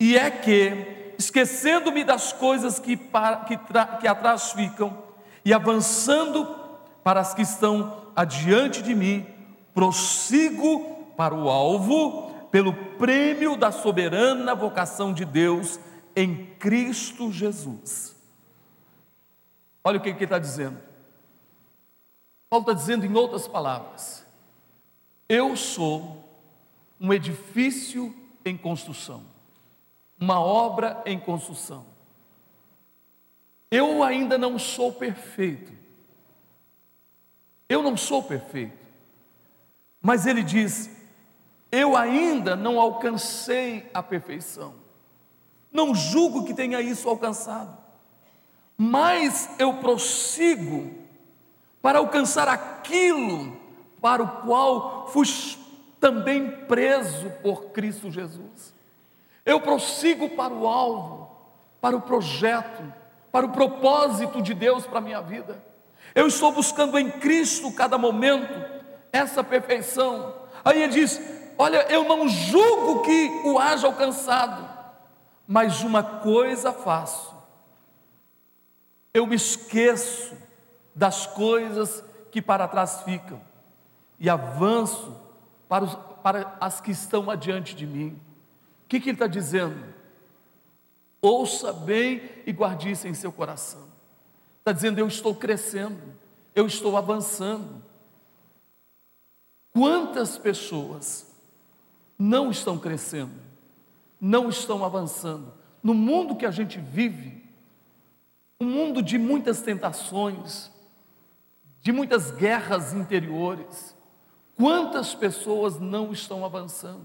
e 0.00 0.16
é 0.16 0.30
que, 0.30 1.14
esquecendo-me 1.18 2.02
das 2.04 2.32
coisas 2.32 2.78
que, 2.78 2.96
para, 2.96 3.36
que, 3.44 3.58
que 4.00 4.08
atrás 4.08 4.52
ficam 4.52 4.96
e 5.44 5.52
avançando 5.52 6.46
para 7.02 7.20
as 7.20 7.34
que 7.34 7.42
estão 7.42 8.02
adiante 8.16 8.82
de 8.82 8.94
mim, 8.94 9.26
prossigo 9.74 11.12
para 11.18 11.34
o 11.34 11.50
alvo, 11.50 12.30
pelo 12.50 12.72
prêmio 12.96 13.58
da 13.58 13.70
soberana 13.70 14.54
vocação 14.54 15.12
de 15.12 15.26
Deus 15.26 15.78
em 16.16 16.46
Cristo 16.58 17.30
Jesus. 17.30 18.16
Olha 19.84 19.98
o 19.98 20.00
que 20.00 20.08
ele 20.08 20.24
está 20.24 20.38
dizendo. 20.38 20.93
Paulo 22.54 22.70
está 22.70 22.72
dizendo 22.72 23.04
em 23.04 23.12
outras 23.16 23.48
palavras: 23.48 24.24
eu 25.28 25.56
sou 25.56 26.24
um 27.00 27.12
edifício 27.12 28.14
em 28.44 28.56
construção, 28.56 29.24
uma 30.20 30.38
obra 30.38 31.02
em 31.04 31.18
construção. 31.18 31.84
Eu 33.68 34.04
ainda 34.04 34.38
não 34.38 34.56
sou 34.56 34.92
perfeito. 34.92 35.72
Eu 37.68 37.82
não 37.82 37.96
sou 37.96 38.22
perfeito. 38.22 38.78
Mas 40.00 40.24
ele 40.24 40.44
diz: 40.44 40.88
eu 41.72 41.96
ainda 41.96 42.54
não 42.54 42.78
alcancei 42.78 43.90
a 43.92 44.00
perfeição. 44.00 44.76
Não 45.72 45.92
julgo 45.92 46.44
que 46.44 46.54
tenha 46.54 46.80
isso 46.80 47.08
alcançado, 47.08 47.76
mas 48.78 49.50
eu 49.58 49.74
prossigo 49.78 51.03
para 51.84 51.98
alcançar 51.98 52.48
aquilo 52.48 53.54
para 54.00 54.22
o 54.22 54.28
qual 54.40 55.06
fui 55.08 55.26
também 56.00 56.50
preso 56.66 57.28
por 57.42 57.72
Cristo 57.72 58.10
Jesus. 58.10 58.74
Eu 59.44 59.60
prossigo 59.60 60.30
para 60.30 60.54
o 60.54 60.66
alvo, 60.66 61.30
para 61.82 61.94
o 61.94 62.00
projeto, 62.00 62.90
para 63.30 63.44
o 63.44 63.50
propósito 63.50 64.40
de 64.40 64.54
Deus 64.54 64.86
para 64.86 64.96
a 64.96 65.02
minha 65.02 65.20
vida. 65.20 65.62
Eu 66.14 66.26
estou 66.26 66.52
buscando 66.52 66.98
em 66.98 67.10
Cristo 67.10 67.70
cada 67.70 67.98
momento 67.98 68.64
essa 69.12 69.44
perfeição. 69.44 70.36
Aí 70.64 70.82
ele 70.82 70.92
diz: 70.94 71.20
Olha, 71.58 71.84
eu 71.92 72.04
não 72.04 72.26
julgo 72.26 73.02
que 73.02 73.42
o 73.44 73.58
haja 73.58 73.86
alcançado, 73.86 74.66
mas 75.46 75.82
uma 75.82 76.02
coisa 76.02 76.72
faço, 76.72 77.36
eu 79.12 79.26
me 79.26 79.36
esqueço 79.36 80.43
das 80.94 81.26
coisas 81.26 82.04
que 82.30 82.40
para 82.40 82.68
trás 82.68 83.02
ficam 83.02 83.40
e 84.18 84.28
avanço 84.30 85.14
para, 85.68 85.84
os, 85.84 85.94
para 86.22 86.56
as 86.60 86.80
que 86.80 86.90
estão 86.90 87.30
adiante 87.30 87.74
de 87.74 87.86
mim. 87.86 88.20
O 88.84 88.88
que, 88.88 89.00
que 89.00 89.08
ele 89.10 89.16
está 89.16 89.26
dizendo? 89.26 89.94
Ouça 91.20 91.72
bem 91.72 92.22
e 92.46 92.52
guarde 92.52 92.90
isso 92.90 93.08
em 93.08 93.14
seu 93.14 93.32
coração. 93.32 93.88
Está 94.58 94.72
dizendo: 94.72 94.98
Eu 94.98 95.08
estou 95.08 95.34
crescendo, 95.34 96.00
eu 96.54 96.66
estou 96.66 96.96
avançando. 96.96 97.82
Quantas 99.72 100.38
pessoas 100.38 101.34
não 102.18 102.50
estão 102.50 102.78
crescendo, 102.78 103.34
não 104.20 104.48
estão 104.48 104.84
avançando. 104.84 105.52
No 105.82 105.92
mundo 105.92 106.36
que 106.36 106.46
a 106.46 106.50
gente 106.50 106.78
vive, 106.78 107.42
um 108.60 108.66
mundo 108.66 109.02
de 109.02 109.18
muitas 109.18 109.60
tentações, 109.60 110.70
de 111.84 111.92
muitas 111.92 112.30
guerras 112.30 112.94
interiores, 112.94 113.94
quantas 114.56 115.14
pessoas 115.14 115.78
não 115.78 116.12
estão 116.12 116.42
avançando? 116.42 117.04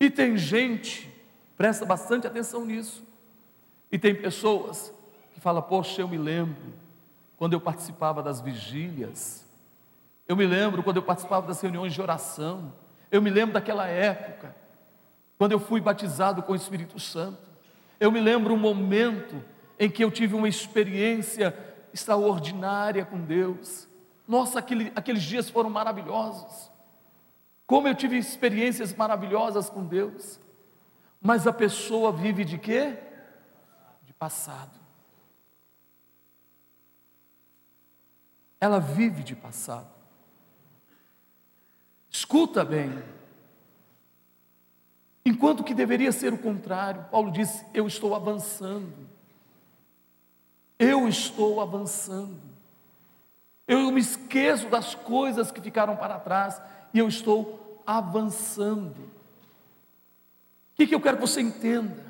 E 0.00 0.10
tem 0.10 0.36
gente, 0.36 1.08
presta 1.56 1.86
bastante 1.86 2.26
atenção 2.26 2.64
nisso, 2.64 3.04
e 3.92 3.96
tem 3.96 4.12
pessoas 4.12 4.92
que 5.32 5.38
falam, 5.38 5.62
poxa, 5.62 6.00
eu 6.00 6.08
me 6.08 6.18
lembro 6.18 6.74
quando 7.36 7.52
eu 7.52 7.60
participava 7.60 8.20
das 8.20 8.40
vigílias, 8.40 9.48
eu 10.26 10.34
me 10.34 10.44
lembro 10.44 10.82
quando 10.82 10.96
eu 10.96 11.02
participava 11.04 11.46
das 11.46 11.60
reuniões 11.60 11.94
de 11.94 12.02
oração, 12.02 12.72
eu 13.12 13.22
me 13.22 13.30
lembro 13.30 13.54
daquela 13.54 13.86
época, 13.86 14.56
quando 15.38 15.52
eu 15.52 15.60
fui 15.60 15.80
batizado 15.80 16.42
com 16.42 16.52
o 16.52 16.56
Espírito 16.56 16.98
Santo. 16.98 17.48
Eu 18.00 18.10
me 18.10 18.18
lembro 18.18 18.54
um 18.54 18.58
momento 18.58 19.40
em 19.78 19.88
que 19.88 20.02
eu 20.02 20.10
tive 20.10 20.34
uma 20.34 20.48
experiência 20.48 21.56
extraordinária 21.94 23.04
com 23.04 23.24
Deus. 23.24 23.88
Nossa, 24.26 24.58
aquele, 24.58 24.92
aqueles 24.96 25.22
dias 25.22 25.48
foram 25.48 25.70
maravilhosos. 25.70 26.70
Como 27.66 27.86
eu 27.86 27.94
tive 27.94 28.18
experiências 28.18 28.92
maravilhosas 28.92 29.70
com 29.70 29.84
Deus. 29.84 30.40
Mas 31.20 31.46
a 31.46 31.52
pessoa 31.52 32.12
vive 32.12 32.44
de 32.44 32.58
quê? 32.58 32.98
De 34.02 34.12
passado. 34.12 34.78
Ela 38.60 38.80
vive 38.80 39.22
de 39.22 39.36
passado. 39.36 39.88
Escuta 42.10 42.64
bem. 42.64 43.02
Enquanto 45.24 45.64
que 45.64 45.74
deveria 45.74 46.12
ser 46.12 46.32
o 46.32 46.38
contrário, 46.38 47.04
Paulo 47.10 47.30
disse: 47.30 47.64
Eu 47.72 47.86
estou 47.86 48.14
avançando. 48.14 49.13
Eu 50.78 51.08
estou 51.08 51.60
avançando. 51.60 52.40
Eu 53.66 53.90
me 53.90 54.00
esqueço 54.00 54.68
das 54.68 54.94
coisas 54.94 55.50
que 55.50 55.60
ficaram 55.60 55.96
para 55.96 56.18
trás 56.18 56.60
e 56.92 56.98
eu 56.98 57.08
estou 57.08 57.82
avançando. 57.86 58.98
O 58.98 60.76
que, 60.76 60.86
que 60.86 60.94
eu 60.94 61.00
quero 61.00 61.16
que 61.16 61.26
você 61.26 61.40
entenda? 61.40 62.04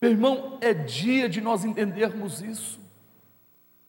Meu 0.00 0.10
irmão, 0.10 0.58
é 0.60 0.74
dia 0.74 1.28
de 1.28 1.40
nós 1.40 1.64
entendermos 1.64 2.42
isso. 2.42 2.78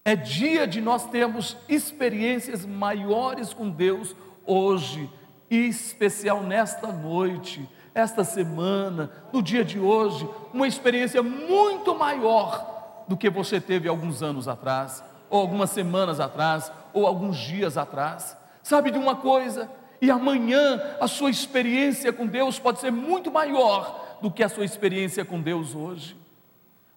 É 0.06 0.16
dia 0.16 0.66
de 0.66 0.80
nós 0.80 1.06
termos 1.10 1.58
experiências 1.68 2.66
maiores 2.66 3.54
com 3.54 3.70
Deus 3.70 4.16
hoje, 4.46 5.10
e 5.50 5.68
especial 5.68 6.44
nesta 6.44 6.92
noite, 6.94 7.68
esta 7.94 8.24
semana, 8.24 9.12
no 9.34 9.42
dia 9.42 9.66
de 9.66 9.78
hoje, 9.78 10.30
uma 10.54 10.68
experiência 10.68 11.22
muito 11.22 11.94
maior 11.94 12.77
do 13.08 13.18
que 13.18 13.30
você 13.30 13.62
teve 13.62 13.88
alguns 13.88 14.22
anos 14.22 14.48
atrás, 14.48 15.04
ou 15.30 15.40
algumas 15.40 15.70
semanas 15.70 16.20
atrás, 16.20 16.72
ou 16.94 17.06
alguns 17.06 17.38
dias 17.38 17.78
atrás. 17.78 18.38
Sabe 18.64 18.92
de 18.92 18.98
uma 18.98 19.16
coisa? 19.16 19.70
E 20.02 20.12
amanhã 20.12 20.82
a 21.00 21.08
sua 21.08 21.30
experiência 21.30 22.14
com 22.14 22.28
Deus 22.28 22.60
pode 22.60 22.80
ser 22.80 22.92
muito 22.92 23.32
maior 23.32 24.18
do 24.22 24.32
que 24.32 24.44
a 24.44 24.50
sua 24.50 24.66
experiência 24.66 25.24
com 25.26 25.42
Deus 25.42 25.74
hoje. 25.74 26.16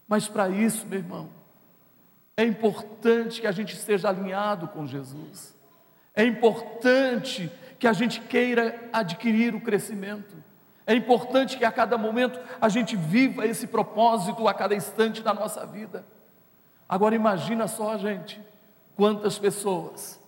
Mas 0.06 0.28
para 0.28 0.48
isso, 0.48 0.86
meu 0.86 0.98
irmão, 0.98 1.28
é 2.36 2.44
importante 2.44 3.40
que 3.40 3.46
a 3.46 3.52
gente 3.52 3.74
esteja 3.74 4.08
alinhado 4.08 4.68
com 4.68 4.86
Jesus. 4.86 5.54
É 6.14 6.24
importante 6.24 7.50
que 7.78 7.86
a 7.86 7.92
gente 7.92 8.20
queira 8.20 8.88
adquirir 8.92 9.54
o 9.54 9.60
crescimento. 9.60 10.34
É 10.86 10.94
importante 10.94 11.56
que 11.56 11.64
a 11.64 11.72
cada 11.72 11.96
momento 11.96 12.38
a 12.60 12.68
gente 12.68 12.96
viva 12.96 13.46
esse 13.46 13.66
propósito 13.66 14.48
a 14.48 14.54
cada 14.54 14.74
instante 14.74 15.22
da 15.22 15.32
nossa 15.32 15.64
vida. 15.66 16.04
Agora 16.88 17.14
imagina 17.14 17.68
só, 17.68 17.96
gente, 17.96 18.40
quantas 18.96 19.38
pessoas 19.38 20.20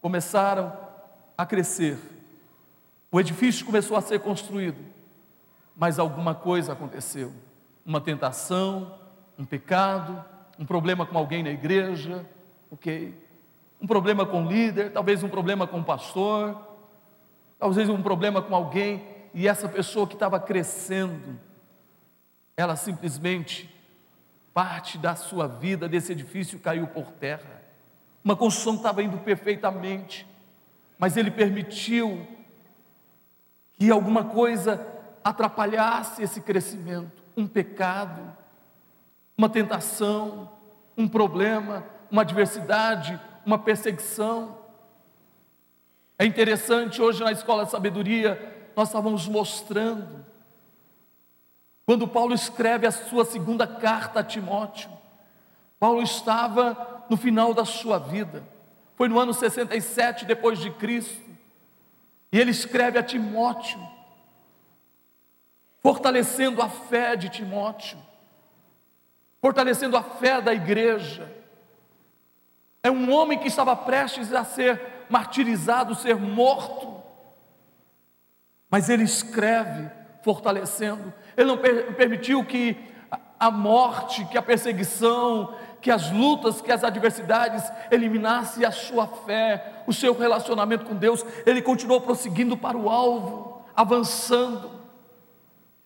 começaram 0.00 0.72
a 1.36 1.44
crescer. 1.44 1.98
O 3.10 3.18
edifício 3.18 3.66
começou 3.66 3.96
a 3.96 4.00
ser 4.00 4.20
construído, 4.20 4.78
mas 5.74 5.98
alguma 5.98 6.34
coisa 6.34 6.72
aconteceu. 6.72 7.32
Uma 7.84 8.00
tentação, 8.00 8.98
um 9.38 9.44
pecado, 9.44 10.24
um 10.58 10.66
problema 10.66 11.06
com 11.06 11.16
alguém 11.16 11.42
na 11.42 11.50
igreja, 11.50 12.24
ok? 12.70 13.28
um 13.80 13.86
problema 13.86 14.26
com 14.26 14.44
o 14.44 14.48
líder, 14.48 14.92
talvez 14.92 15.22
um 15.22 15.28
problema 15.28 15.66
com 15.66 15.80
o 15.80 15.84
pastor, 15.84 16.56
talvez 17.58 17.88
um 17.88 18.02
problema 18.02 18.42
com 18.42 18.54
alguém, 18.54 19.02
e 19.38 19.46
essa 19.46 19.68
pessoa 19.68 20.04
que 20.04 20.14
estava 20.14 20.40
crescendo, 20.40 21.38
ela 22.56 22.74
simplesmente, 22.74 23.72
parte 24.52 24.98
da 24.98 25.14
sua 25.14 25.46
vida 25.46 25.88
desse 25.88 26.10
edifício 26.10 26.58
caiu 26.58 26.88
por 26.88 27.12
terra. 27.12 27.62
Uma 28.24 28.34
construção 28.34 28.74
estava 28.74 29.00
indo 29.00 29.16
perfeitamente, 29.18 30.26
mas 30.98 31.16
ele 31.16 31.30
permitiu 31.30 32.26
que 33.74 33.88
alguma 33.92 34.24
coisa 34.24 34.84
atrapalhasse 35.22 36.20
esse 36.20 36.40
crescimento, 36.40 37.22
um 37.36 37.46
pecado, 37.46 38.36
uma 39.36 39.48
tentação, 39.48 40.50
um 40.96 41.06
problema, 41.06 41.86
uma 42.10 42.22
adversidade, 42.22 43.20
uma 43.46 43.56
perseguição. 43.60 44.58
É 46.18 46.26
interessante, 46.26 47.00
hoje 47.00 47.22
na 47.22 47.30
escola 47.30 47.64
de 47.64 47.70
sabedoria, 47.70 48.57
nós 48.78 48.90
estávamos 48.90 49.26
mostrando, 49.26 50.24
quando 51.84 52.06
Paulo 52.06 52.32
escreve 52.32 52.86
a 52.86 52.92
sua 52.92 53.24
segunda 53.24 53.66
carta 53.66 54.20
a 54.20 54.22
Timóteo, 54.22 54.88
Paulo 55.80 56.00
estava 56.00 57.04
no 57.10 57.16
final 57.16 57.52
da 57.52 57.64
sua 57.64 57.98
vida, 57.98 58.46
foi 58.94 59.08
no 59.08 59.18
ano 59.18 59.34
67 59.34 60.24
depois 60.24 60.60
de 60.60 60.70
Cristo, 60.70 61.20
e 62.30 62.38
ele 62.38 62.52
escreve 62.52 63.00
a 63.00 63.02
Timóteo, 63.02 63.80
fortalecendo 65.80 66.62
a 66.62 66.68
fé 66.68 67.16
de 67.16 67.28
Timóteo, 67.30 67.98
fortalecendo 69.40 69.96
a 69.96 70.04
fé 70.04 70.40
da 70.40 70.54
igreja, 70.54 71.28
é 72.80 72.92
um 72.92 73.12
homem 73.12 73.40
que 73.40 73.48
estava 73.48 73.74
prestes 73.74 74.32
a 74.32 74.44
ser 74.44 75.04
martirizado, 75.10 75.96
ser 75.96 76.14
morto. 76.14 76.97
Mas 78.70 78.88
ele 78.88 79.04
escreve, 79.04 79.90
fortalecendo. 80.22 81.12
Ele 81.36 81.46
não 81.46 81.58
per 81.58 81.94
permitiu 81.94 82.44
que 82.44 82.76
a 83.40 83.50
morte, 83.50 84.24
que 84.24 84.36
a 84.36 84.42
perseguição, 84.42 85.54
que 85.80 85.90
as 85.90 86.10
lutas, 86.10 86.60
que 86.60 86.72
as 86.72 86.82
adversidades 86.82 87.70
eliminassem 87.90 88.64
a 88.64 88.70
sua 88.70 89.06
fé, 89.06 89.82
o 89.86 89.92
seu 89.92 90.12
relacionamento 90.12 90.84
com 90.84 90.94
Deus. 90.94 91.24
Ele 91.46 91.62
continuou 91.62 92.00
prosseguindo 92.00 92.56
para 92.56 92.76
o 92.76 92.88
alvo, 92.88 93.62
avançando. 93.74 94.70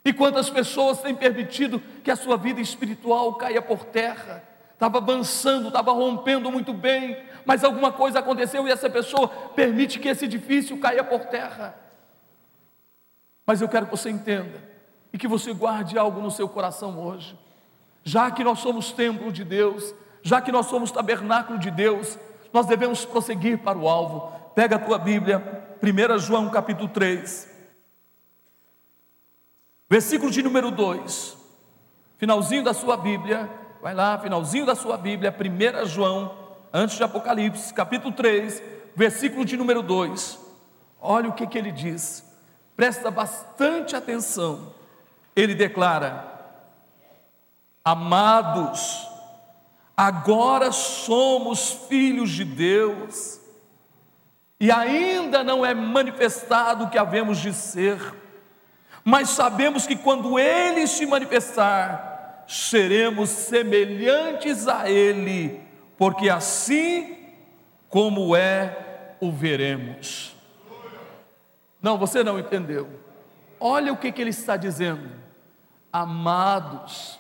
E 0.05 0.13
quantas 0.13 0.51
pessoas 0.51 1.01
têm 1.01 1.15
permitido 1.15 1.81
que 2.03 2.11
a 2.11 2.17
sua 2.17 2.37
vida 2.37 2.61
espiritual 2.61 3.35
caia 3.35 3.63
por 3.63 3.85
terra? 3.85 4.43
Estava 4.73 4.99
avançando, 4.99 5.69
estava 5.69 5.93
rompendo 5.93 6.51
muito 6.51 6.73
bem, 6.73 7.17
mas 7.45 7.63
alguma 7.63 7.93
coisa 7.93 8.19
aconteceu 8.19 8.67
e 8.67 8.73
essa 8.73 8.91
pessoa 8.91 9.29
permite 9.29 10.01
que 10.01 10.09
esse 10.09 10.25
edifício 10.25 10.77
caia 10.79 11.05
por 11.05 11.27
terra. 11.27 11.82
Mas 13.47 13.61
eu 13.61 13.69
quero 13.69 13.87
que 13.87 13.93
você 13.93 14.11
entenda 14.11 14.63
e 15.13 15.19
que 15.19 15.29
você 15.29 15.53
guarde 15.53 15.99
algo 15.99 16.21
no 16.21 16.31
seu 16.31 16.49
coração 16.49 16.99
hoje. 16.99 17.39
Já 18.05 18.31
que 18.31 18.43
nós 18.43 18.61
somos 18.61 18.93
templo 18.93 19.31
de 19.31 19.45
Deus, 19.45 19.95
já 20.23 20.41
que 20.41 20.53
nós 20.53 20.67
somos 20.67 20.91
tabernáculo 20.91 21.59
de 21.59 21.71
Deus, 21.71 22.19
nós 22.53 22.67
devemos 22.67 23.05
prosseguir 23.05 23.59
para 23.59 23.79
o 23.79 23.89
alvo. 23.89 24.33
Pega 24.55 24.77
a 24.77 24.79
tua 24.79 24.99
Bíblia, 24.99 25.77
1 25.83 26.19
João 26.19 26.51
capítulo 26.51 26.89
3, 26.89 27.51
versículo 29.89 30.31
de 30.31 30.43
número 30.43 30.71
2, 30.71 31.37
finalzinho 32.19 32.63
da 32.63 32.73
sua 32.73 32.97
Bíblia, 32.97 33.51
vai 33.81 33.95
lá, 33.95 34.19
finalzinho 34.19 34.65
da 34.65 34.75
sua 34.75 34.97
Bíblia, 34.97 35.35
1 35.35 35.87
João, 35.87 36.35
antes 36.73 36.97
de 36.97 37.03
Apocalipse, 37.03 37.75
capítulo 37.75 38.13
3, 38.13 38.63
versículo 38.95 39.45
de 39.45 39.57
número 39.57 39.83
2. 39.83 40.39
Olha 41.01 41.29
o 41.29 41.33
que, 41.33 41.47
que 41.47 41.59
ele 41.59 41.73
diz, 41.73 42.32
presta 42.83 43.13
bastante 43.13 43.95
atenção. 43.95 44.75
Ele 45.37 45.55
declara: 45.55 46.27
Amados, 47.85 49.07
agora 49.97 50.73
somos 50.73 51.87
filhos 51.89 52.33
de 52.33 52.45
Deus, 52.45 53.41
e 54.59 54.69
ainda 54.73 55.45
não 55.45 55.65
é 55.65 55.73
manifestado 55.73 56.87
o 56.87 56.91
que 56.91 56.99
havemos 56.99 57.39
de 57.39 57.53
ser, 57.53 58.01
mas 59.05 59.29
sabemos 59.29 59.87
que 59.87 59.95
quando 59.95 60.37
Ele 60.37 60.85
se 60.89 61.07
manifestar, 61.07 62.45
seremos 62.49 63.31
semelhantes 63.31 64.67
a 64.67 64.91
Ele, 64.91 65.61
porque 65.97 66.29
assim 66.29 67.17
como 67.89 68.35
é, 68.35 69.15
o 69.21 69.31
veremos. 69.31 70.32
Não, 71.83 71.99
você 71.99 72.23
não 72.23 72.39
entendeu. 72.39 72.89
Olha 73.59 73.93
o 73.93 73.97
que, 73.97 74.13
que 74.13 74.21
ele 74.21 74.31
está 74.31 74.57
dizendo, 74.57 75.11
amados, 75.93 77.19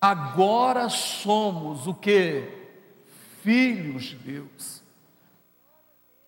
agora 0.00 0.88
somos 0.90 1.86
o 1.86 1.94
que? 1.94 2.48
Filhos 3.42 4.04
de 4.04 4.16
Deus. 4.16 4.82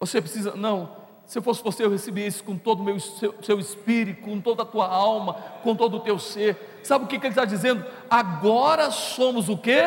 Você 0.01 0.20
precisa, 0.20 0.55
não, 0.57 0.96
se 1.27 1.38
eu 1.38 1.42
fosse 1.42 1.62
você, 1.62 1.85
eu 1.85 1.90
recebia 1.90 2.27
isso 2.27 2.44
com 2.44 2.57
todo 2.57 2.81
o 2.81 2.85
meu, 2.85 3.01
seu, 3.01 3.35
seu, 3.42 3.59
espírito, 3.59 4.22
com 4.22 4.40
toda 4.40 4.62
a 4.62 4.66
tua 4.66 4.87
alma, 4.87 5.35
com 5.62 5.75
todo 5.75 5.96
o 5.96 6.01
teu 6.01 6.18
ser. 6.18 6.81
Sabe 6.83 7.05
o 7.05 7.09
que, 7.09 7.18
que 7.18 7.27
ele 7.27 7.33
está 7.33 7.44
dizendo? 7.44 7.85
Agora 8.09 8.90
somos 8.90 9.49
o 9.49 9.59
que? 9.59 9.83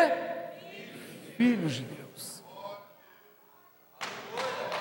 Filhos 1.37 1.73
de 1.73 1.83
Deus. 1.83 2.43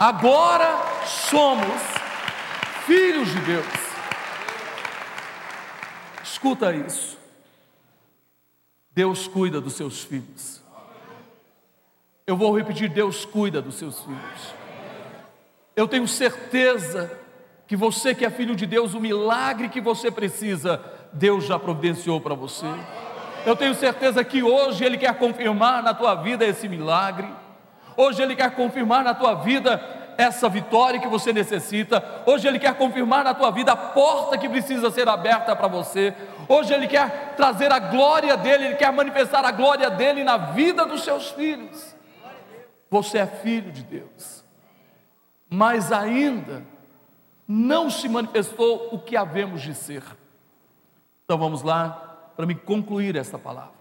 Agora 0.00 1.06
somos 1.06 1.97
filhos 2.88 3.30
de 3.30 3.40
Deus. 3.40 3.66
Escuta 6.24 6.72
isso. 6.72 7.18
Deus 8.90 9.28
cuida 9.28 9.60
dos 9.60 9.74
seus 9.74 10.02
filhos. 10.02 10.62
Eu 12.26 12.34
vou 12.34 12.56
repetir: 12.56 12.88
Deus 12.88 13.26
cuida 13.26 13.60
dos 13.60 13.74
seus 13.74 14.00
filhos. 14.00 14.54
Eu 15.76 15.86
tenho 15.86 16.08
certeza 16.08 17.10
que 17.66 17.76
você 17.76 18.14
que 18.14 18.24
é 18.24 18.30
filho 18.30 18.56
de 18.56 18.66
Deus, 18.66 18.94
o 18.94 19.00
milagre 19.00 19.68
que 19.68 19.80
você 19.80 20.10
precisa, 20.10 20.82
Deus 21.12 21.44
já 21.44 21.58
providenciou 21.58 22.18
para 22.20 22.34
você. 22.34 22.66
Eu 23.44 23.54
tenho 23.54 23.74
certeza 23.74 24.24
que 24.24 24.42
hoje 24.42 24.84
Ele 24.84 24.96
quer 24.96 25.16
confirmar 25.18 25.82
na 25.82 25.92
tua 25.92 26.14
vida 26.14 26.44
esse 26.44 26.66
milagre. 26.68 27.28
Hoje 27.96 28.22
Ele 28.22 28.34
quer 28.34 28.50
confirmar 28.52 29.04
na 29.04 29.14
tua 29.14 29.34
vida 29.34 29.97
essa 30.18 30.48
vitória 30.48 30.98
que 30.98 31.06
você 31.06 31.32
necessita. 31.32 32.24
Hoje 32.26 32.48
Ele 32.48 32.58
quer 32.58 32.74
confirmar 32.76 33.22
na 33.22 33.32
tua 33.32 33.52
vida 33.52 33.70
a 33.70 33.76
porta 33.76 34.36
que 34.36 34.48
precisa 34.48 34.90
ser 34.90 35.08
aberta 35.08 35.54
para 35.54 35.68
você. 35.68 36.12
Hoje 36.48 36.74
Ele 36.74 36.88
quer 36.88 37.36
trazer 37.36 37.70
a 37.72 37.78
glória 37.78 38.36
dele, 38.36 38.66
Ele 38.66 38.74
quer 38.74 38.92
manifestar 38.92 39.44
a 39.44 39.52
glória 39.52 39.88
dele 39.88 40.24
na 40.24 40.36
vida 40.36 40.84
dos 40.84 41.04
seus 41.04 41.30
filhos. 41.30 41.94
Você 42.90 43.18
é 43.18 43.26
filho 43.26 43.70
de 43.70 43.84
Deus, 43.84 44.44
mas 45.48 45.92
ainda 45.92 46.64
não 47.46 47.88
se 47.88 48.08
manifestou 48.08 48.88
o 48.90 48.98
que 48.98 49.16
havemos 49.16 49.62
de 49.62 49.72
ser. 49.72 50.02
Então 51.24 51.38
vamos 51.38 51.62
lá 51.62 52.32
para 52.34 52.44
me 52.44 52.56
concluir 52.56 53.14
esta 53.14 53.38
palavra. 53.38 53.78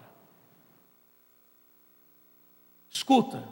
Escuta, 2.88 3.42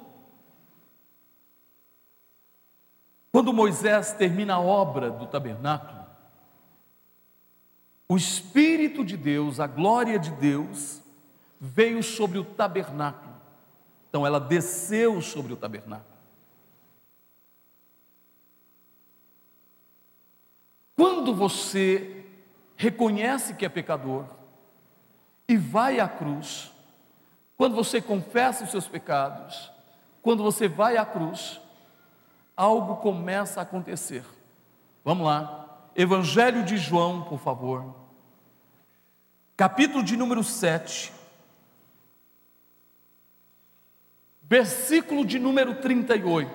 quando 3.37 3.53
Moisés 3.53 4.13
termina 4.13 4.55
a 4.55 4.61
obra 4.61 5.11
do 5.11 5.27
tabernáculo, 5.27 6.07
o 8.09 8.17
Espírito 8.17 9.05
de 9.05 9.15
Deus, 9.15 9.61
a 9.61 9.67
glória 9.67 10.19
de 10.19 10.31
Deus, 10.31 11.03
veio 11.61 12.03
sobre 12.03 12.39
o 12.39 12.45
tabernáculo. 12.47 13.35
Então 14.09 14.27
ela 14.27 14.41
desceu 14.41 15.21
sobre 15.21 15.53
o 15.53 15.57
tabernáculo. 15.57 16.17
Quando 20.97 21.35
você 21.35 22.25
reconhece 22.75 23.53
que 23.53 23.67
é 23.67 23.69
pecador 23.69 24.25
e 25.47 25.59
vai 25.59 26.01
à 26.01 26.09
cruz, 26.09 26.73
quando 27.55 27.77
você 27.77 28.01
confessa 28.01 28.65
os 28.65 28.71
seus 28.71 28.89
pecados, 28.89 29.71
quando 30.23 30.43
você 30.43 30.67
vai 30.67 30.97
à 30.97 31.05
cruz, 31.05 31.61
algo 32.57 32.97
começa 32.97 33.61
a 33.61 33.63
acontecer. 33.63 34.25
Vamos 35.05 35.27
lá. 35.27 35.91
Evangelho 35.95 36.65
de 36.65 36.77
João, 36.77 37.23
por 37.23 37.39
favor. 37.39 37.95
Capítulo 39.57 40.03
de 40.03 40.17
número 40.17 40.43
7. 40.43 41.13
Versículo 44.43 45.25
de 45.25 45.39
número 45.39 45.77
38. 45.77 46.51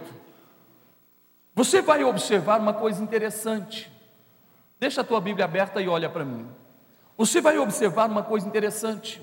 Você 1.53 1.81
vai 1.81 2.03
observar 2.03 2.59
uma 2.59 2.73
coisa 2.73 3.03
interessante. 3.03 3.91
Deixa 4.79 5.01
a 5.01 5.03
tua 5.03 5.21
Bíblia 5.21 5.45
aberta 5.45 5.81
e 5.81 5.87
olha 5.87 6.09
para 6.09 6.25
mim. 6.25 6.49
Você 7.17 7.41
vai 7.41 7.57
observar 7.57 8.09
uma 8.09 8.23
coisa 8.23 8.47
interessante: 8.47 9.21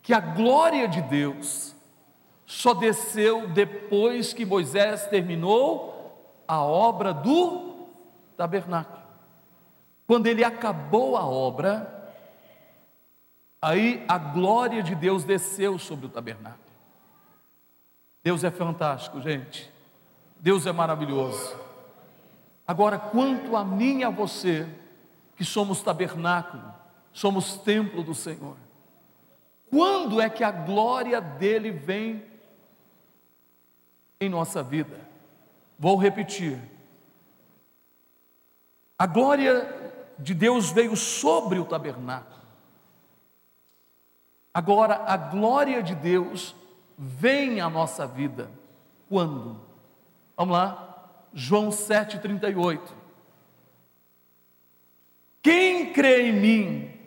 que 0.00 0.14
a 0.14 0.20
glória 0.20 0.86
de 0.86 1.02
Deus 1.02 1.71
só 2.52 2.74
desceu 2.74 3.48
depois 3.48 4.34
que 4.34 4.44
Moisés 4.44 5.06
terminou 5.06 6.14
a 6.46 6.62
obra 6.62 7.14
do 7.14 7.88
tabernáculo. 8.36 9.02
Quando 10.06 10.26
ele 10.26 10.44
acabou 10.44 11.16
a 11.16 11.26
obra, 11.26 12.12
aí 13.60 14.04
a 14.06 14.18
glória 14.18 14.82
de 14.82 14.94
Deus 14.94 15.24
desceu 15.24 15.78
sobre 15.78 16.04
o 16.04 16.08
tabernáculo. 16.10 16.60
Deus 18.22 18.44
é 18.44 18.50
fantástico, 18.50 19.18
gente. 19.22 19.72
Deus 20.38 20.66
é 20.66 20.72
maravilhoso. 20.72 21.56
Agora, 22.66 22.98
quanto 22.98 23.56
a 23.56 23.64
mim 23.64 24.00
e 24.00 24.04
a 24.04 24.10
você, 24.10 24.68
que 25.36 25.44
somos 25.44 25.80
tabernáculo, 25.80 26.62
somos 27.14 27.56
templo 27.56 28.02
do 28.02 28.14
Senhor, 28.14 28.58
quando 29.70 30.20
é 30.20 30.28
que 30.28 30.44
a 30.44 30.50
glória 30.50 31.18
dele 31.18 31.70
vem 31.70 32.30
em 34.24 34.28
nossa 34.28 34.62
vida? 34.62 35.00
Vou 35.78 35.96
repetir. 35.96 36.58
A 38.98 39.06
glória 39.06 39.66
de 40.18 40.32
Deus 40.32 40.70
veio 40.70 40.96
sobre 40.96 41.58
o 41.58 41.64
tabernáculo. 41.64 42.40
Agora, 44.54 45.02
a 45.06 45.16
glória 45.16 45.82
de 45.82 45.94
Deus 45.94 46.54
vem 46.96 47.60
à 47.60 47.68
nossa 47.68 48.06
vida. 48.06 48.50
Quando? 49.08 49.60
Vamos 50.36 50.52
lá, 50.52 51.08
João 51.32 51.70
7,38. 51.70 52.80
Quem 55.42 55.92
crê 55.92 56.28
em 56.28 56.32
mim, 56.32 57.00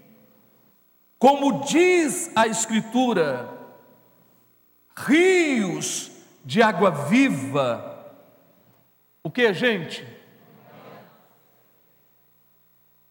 como 1.17 1.63
diz 1.63 2.31
a 2.35 2.47
Escritura, 2.47 3.49
rios 4.95 6.14
de 6.45 6.61
água 6.61 6.91
viva. 6.91 8.13
O 9.23 9.31
que, 9.31 9.51
gente? 9.51 10.07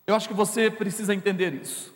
Eu 0.07 0.15
acho 0.15 0.29
que 0.29 0.35
você 0.35 0.71
precisa 0.71 1.13
entender 1.13 1.53
isso. 1.53 1.93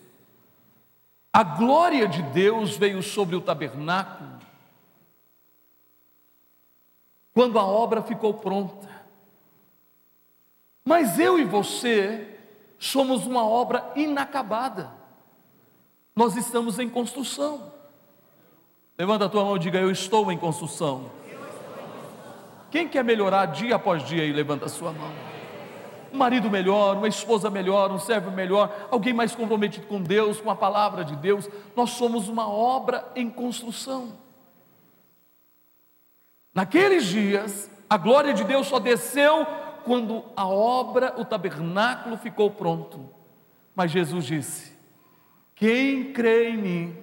A 1.32 1.44
glória 1.44 2.08
de 2.08 2.22
Deus 2.22 2.76
veio 2.76 3.02
sobre 3.02 3.36
o 3.36 3.40
tabernáculo 3.40 4.38
quando 7.32 7.56
a 7.58 7.64
obra 7.64 8.02
ficou 8.02 8.34
pronta. 8.34 8.88
Mas 10.84 11.20
eu 11.20 11.38
e 11.38 11.44
você 11.44 12.40
somos 12.78 13.26
uma 13.26 13.46
obra 13.46 13.92
inacabada. 13.94 14.90
Nós 16.16 16.34
estamos 16.34 16.80
em 16.80 16.88
construção. 16.88 17.72
Levanta 18.96 19.26
a 19.26 19.28
tua 19.28 19.44
mão 19.44 19.54
e 19.54 19.60
diga: 19.60 19.78
Eu 19.78 19.92
estou 19.92 20.32
em 20.32 20.38
construção. 20.38 21.18
Quem 22.70 22.86
quer 22.86 23.02
melhorar 23.02 23.46
dia 23.46 23.76
após 23.76 24.02
dia 24.04 24.24
e 24.24 24.32
levanta 24.32 24.66
a 24.66 24.68
sua 24.68 24.92
mão? 24.92 25.12
Um 26.12 26.16
marido 26.16 26.50
melhor, 26.50 26.96
uma 26.96 27.08
esposa 27.08 27.50
melhor, 27.50 27.90
um 27.90 27.98
servo 27.98 28.30
melhor, 28.30 28.88
alguém 28.90 29.12
mais 29.12 29.34
comprometido 29.34 29.86
com 29.86 30.00
Deus, 30.00 30.40
com 30.40 30.50
a 30.50 30.56
palavra 30.56 31.04
de 31.04 31.16
Deus. 31.16 31.48
Nós 31.76 31.90
somos 31.90 32.28
uma 32.28 32.48
obra 32.48 33.06
em 33.14 33.28
construção. 33.28 34.18
Naqueles 36.54 37.04
dias, 37.06 37.70
a 37.88 37.96
glória 37.96 38.34
de 38.34 38.44
Deus 38.44 38.66
só 38.66 38.78
desceu 38.78 39.46
quando 39.84 40.24
a 40.36 40.46
obra, 40.46 41.14
o 41.18 41.24
tabernáculo 41.24 42.16
ficou 42.16 42.50
pronto. 42.50 43.08
Mas 43.74 43.90
Jesus 43.90 44.24
disse: 44.24 44.72
Quem 45.54 46.12
crê 46.12 46.50
em 46.50 46.56
mim, 46.56 46.96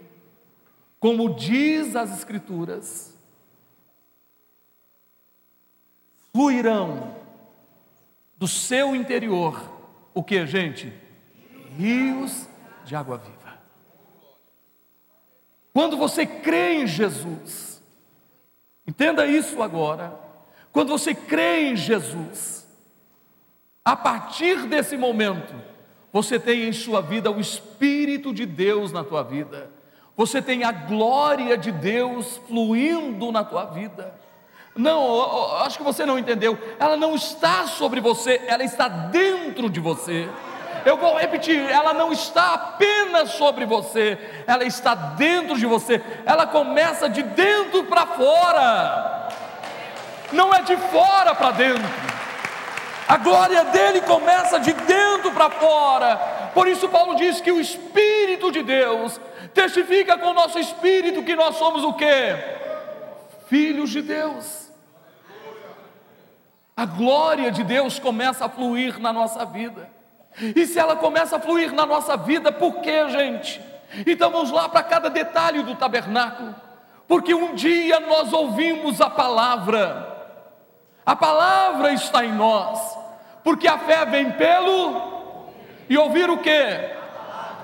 como 1.00 1.34
diz 1.34 1.96
as 1.96 2.12
Escrituras, 2.12 3.15
fluirão 6.36 7.16
do 8.38 8.46
seu 8.46 8.94
interior 8.94 9.72
o 10.14 10.22
que, 10.22 10.46
gente? 10.46 10.92
Rios 11.78 12.46
de 12.84 12.94
água 12.94 13.18
viva. 13.18 13.58
Quando 15.74 15.96
você 15.96 16.26
crê 16.26 16.82
em 16.82 16.88
Jesus, 16.88 17.82
entenda 18.86 19.26
isso 19.26 19.64
agora. 19.64 20.14
Quando 20.74 20.90
você 20.90 21.16
crê 21.16 21.70
em 21.70 21.76
Jesus, 21.78 22.68
a 23.84 23.96
partir 23.96 24.68
desse 24.68 24.98
momento, 24.98 25.56
você 26.12 26.38
tem 26.38 26.68
em 26.68 26.74
sua 26.74 27.02
vida 27.02 27.32
o 27.32 27.40
Espírito 27.40 28.34
de 28.34 28.46
Deus 28.46 28.92
na 28.92 29.06
tua 29.06 29.24
vida, 29.24 29.72
você 30.18 30.42
tem 30.42 30.66
a 30.66 30.72
glória 30.74 31.58
de 31.58 31.72
Deus 31.72 32.38
fluindo 32.46 33.32
na 33.32 33.44
tua 33.46 33.66
vida. 33.66 34.25
Não, 34.76 35.56
acho 35.62 35.78
que 35.78 35.84
você 35.84 36.06
não 36.06 36.20
entendeu. 36.20 36.60
Ela 36.78 36.98
não 36.98 37.16
está 37.16 37.66
sobre 37.66 38.02
você, 38.02 38.42
ela 38.46 38.64
está 38.64 38.90
dentro 38.90 39.70
de 39.70 39.80
você. 39.80 40.28
Eu 40.86 40.98
vou 40.98 41.18
repetir, 41.18 41.58
ela 41.72 41.94
não 41.94 42.12
está 42.12 42.54
apenas 42.54 43.32
sobre 43.32 43.66
você, 43.66 44.20
ela 44.46 44.66
está 44.66 44.94
dentro 44.94 45.58
de 45.58 45.66
você. 45.66 46.02
Ela 46.26 46.46
começa 46.46 47.08
de 47.08 47.24
dentro 47.24 47.86
para 47.86 48.06
fora. 48.06 49.30
Não 50.34 50.54
é 50.54 50.62
de 50.62 50.76
fora 50.76 51.34
para 51.34 51.52
dentro. 51.52 51.90
A 53.08 53.18
glória 53.18 53.64
dele 53.66 54.02
começa 54.02 54.60
de 54.60 54.74
dentro 54.74 55.32
para 55.32 55.50
fora. 55.52 56.18
Por 56.54 56.68
isso 56.68 56.90
Paulo 56.90 57.16
diz 57.16 57.40
que 57.40 57.52
o 57.52 57.62
espírito 57.62 58.52
de 58.52 58.62
Deus 58.62 59.22
testifica 59.54 60.18
com 60.18 60.32
o 60.32 60.34
nosso 60.34 60.60
espírito 60.60 61.24
que 61.24 61.36
nós 61.36 61.56
somos 61.56 61.84
o 61.84 61.94
quê? 61.94 62.36
Filhos 63.48 63.90
de 63.90 64.02
Deus 64.02 64.65
a 66.76 66.86
glória 66.86 67.52
de 67.52 67.64
Deus 67.64 68.00
começa 68.00 68.46
a 68.46 68.50
fluir 68.50 69.00
na 69.00 69.14
nossa 69.14 69.46
vida. 69.46 69.90
E 70.56 70.66
se 70.66 70.78
ela 70.78 70.96
começa 70.98 71.38
a 71.38 71.40
fluir 71.40 71.72
na 71.72 71.86
nossa 71.86 72.18
vida, 72.18 72.52
por 72.52 72.82
quê, 72.82 73.10
gente? 73.10 73.62
Então 74.06 74.30
vamos 74.30 74.52
lá 74.52 74.68
para 74.68 74.84
cada 74.84 75.10
detalhe 75.10 75.64
do 75.64 75.76
tabernáculo, 75.76 76.54
porque 77.08 77.34
um 77.34 77.56
dia 77.56 78.00
nós 78.02 78.34
ouvimos 78.34 79.00
a 79.00 79.10
palavra, 79.10 80.14
a 81.06 81.16
palavra 81.16 81.94
está 81.94 82.26
em 82.26 82.34
nós, 82.34 82.98
porque 83.44 83.68
a 83.68 83.78
fé 83.78 84.06
vem 84.06 84.32
pelo 84.32 85.46
e 85.88 85.98
ouvir 85.98 86.30
o 86.30 86.40
que? 86.40 86.96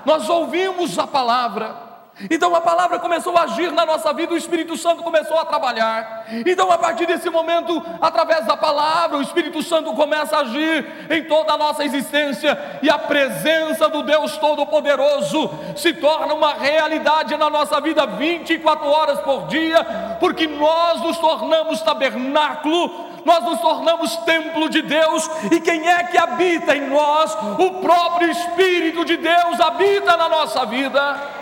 Nós 0.06 0.28
ouvimos 0.28 0.98
a 0.98 1.06
palavra. 1.06 1.91
Então 2.30 2.54
a 2.54 2.60
palavra 2.60 2.98
começou 2.98 3.36
a 3.36 3.42
agir 3.42 3.72
na 3.72 3.86
nossa 3.86 4.12
vida, 4.12 4.34
o 4.34 4.36
Espírito 4.36 4.76
Santo 4.76 5.02
começou 5.02 5.38
a 5.38 5.46
trabalhar. 5.46 6.26
Então, 6.46 6.70
a 6.70 6.78
partir 6.78 7.06
desse 7.06 7.30
momento, 7.30 7.82
através 8.00 8.46
da 8.46 8.56
palavra, 8.56 9.16
o 9.16 9.22
Espírito 9.22 9.62
Santo 9.62 9.92
começa 9.94 10.36
a 10.36 10.40
agir 10.40 10.86
em 11.10 11.24
toda 11.24 11.54
a 11.54 11.58
nossa 11.58 11.84
existência, 11.84 12.58
e 12.82 12.90
a 12.90 12.98
presença 12.98 13.88
do 13.88 14.02
Deus 14.02 14.36
Todo-Poderoso 14.36 15.50
se 15.76 15.94
torna 15.94 16.34
uma 16.34 16.54
realidade 16.54 17.36
na 17.36 17.48
nossa 17.48 17.80
vida 17.80 18.06
24 18.06 18.86
horas 18.86 19.20
por 19.20 19.46
dia, 19.46 19.84
porque 20.20 20.46
nós 20.46 21.00
nos 21.00 21.18
tornamos 21.18 21.80
tabernáculo 21.80 23.12
nós 23.24 23.44
nos 23.44 23.60
tornamos 23.60 24.16
templo 24.18 24.68
de 24.68 24.82
Deus, 24.82 25.30
e 25.52 25.60
quem 25.60 25.88
é 25.88 26.02
que 26.02 26.18
habita 26.18 26.74
em 26.74 26.88
nós? 26.88 27.32
O 27.56 27.80
próprio 27.80 28.28
Espírito 28.28 29.04
de 29.04 29.16
Deus 29.16 29.60
habita 29.60 30.16
na 30.16 30.28
nossa 30.28 30.66
vida. 30.66 31.41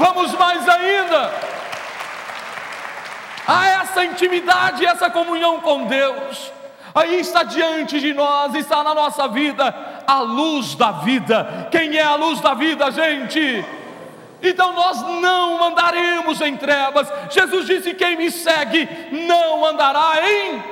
Vamos 0.00 0.32
mais 0.32 0.66
ainda. 0.66 1.30
Há 3.46 3.68
essa 3.82 4.02
intimidade, 4.02 4.86
essa 4.86 5.10
comunhão 5.10 5.60
com 5.60 5.84
Deus. 5.84 6.50
Aí 6.94 7.20
está 7.20 7.42
diante 7.42 8.00
de 8.00 8.14
nós, 8.14 8.54
está 8.54 8.82
na 8.82 8.94
nossa 8.94 9.28
vida 9.28 9.74
a 10.06 10.20
luz 10.20 10.74
da 10.74 10.90
vida. 10.90 11.68
Quem 11.70 11.98
é 11.98 12.02
a 12.02 12.14
luz 12.14 12.40
da 12.40 12.54
vida, 12.54 12.90
gente? 12.90 13.62
Então 14.42 14.72
nós 14.72 15.02
não 15.20 15.64
andaremos 15.64 16.40
em 16.40 16.56
trevas. 16.56 17.06
Jesus 17.28 17.66
disse: 17.66 17.92
Quem 17.92 18.16
me 18.16 18.30
segue 18.30 18.88
não 19.28 19.66
andará 19.66 20.12
em. 20.26 20.64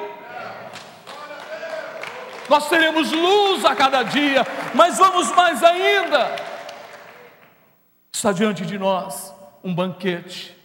Nós 2.49 2.67
teremos 2.71 3.13
luz 3.13 3.63
a 3.67 3.77
cada 3.77 4.05
dia, 4.05 4.47
mas 4.73 4.97
vamos 4.97 5.31
mais 5.33 5.63
ainda 5.63 6.48
está 8.13 8.33
diante 8.33 8.65
de 8.65 8.79
nós 8.79 9.35
um 9.63 9.75
banquete, 9.75 10.57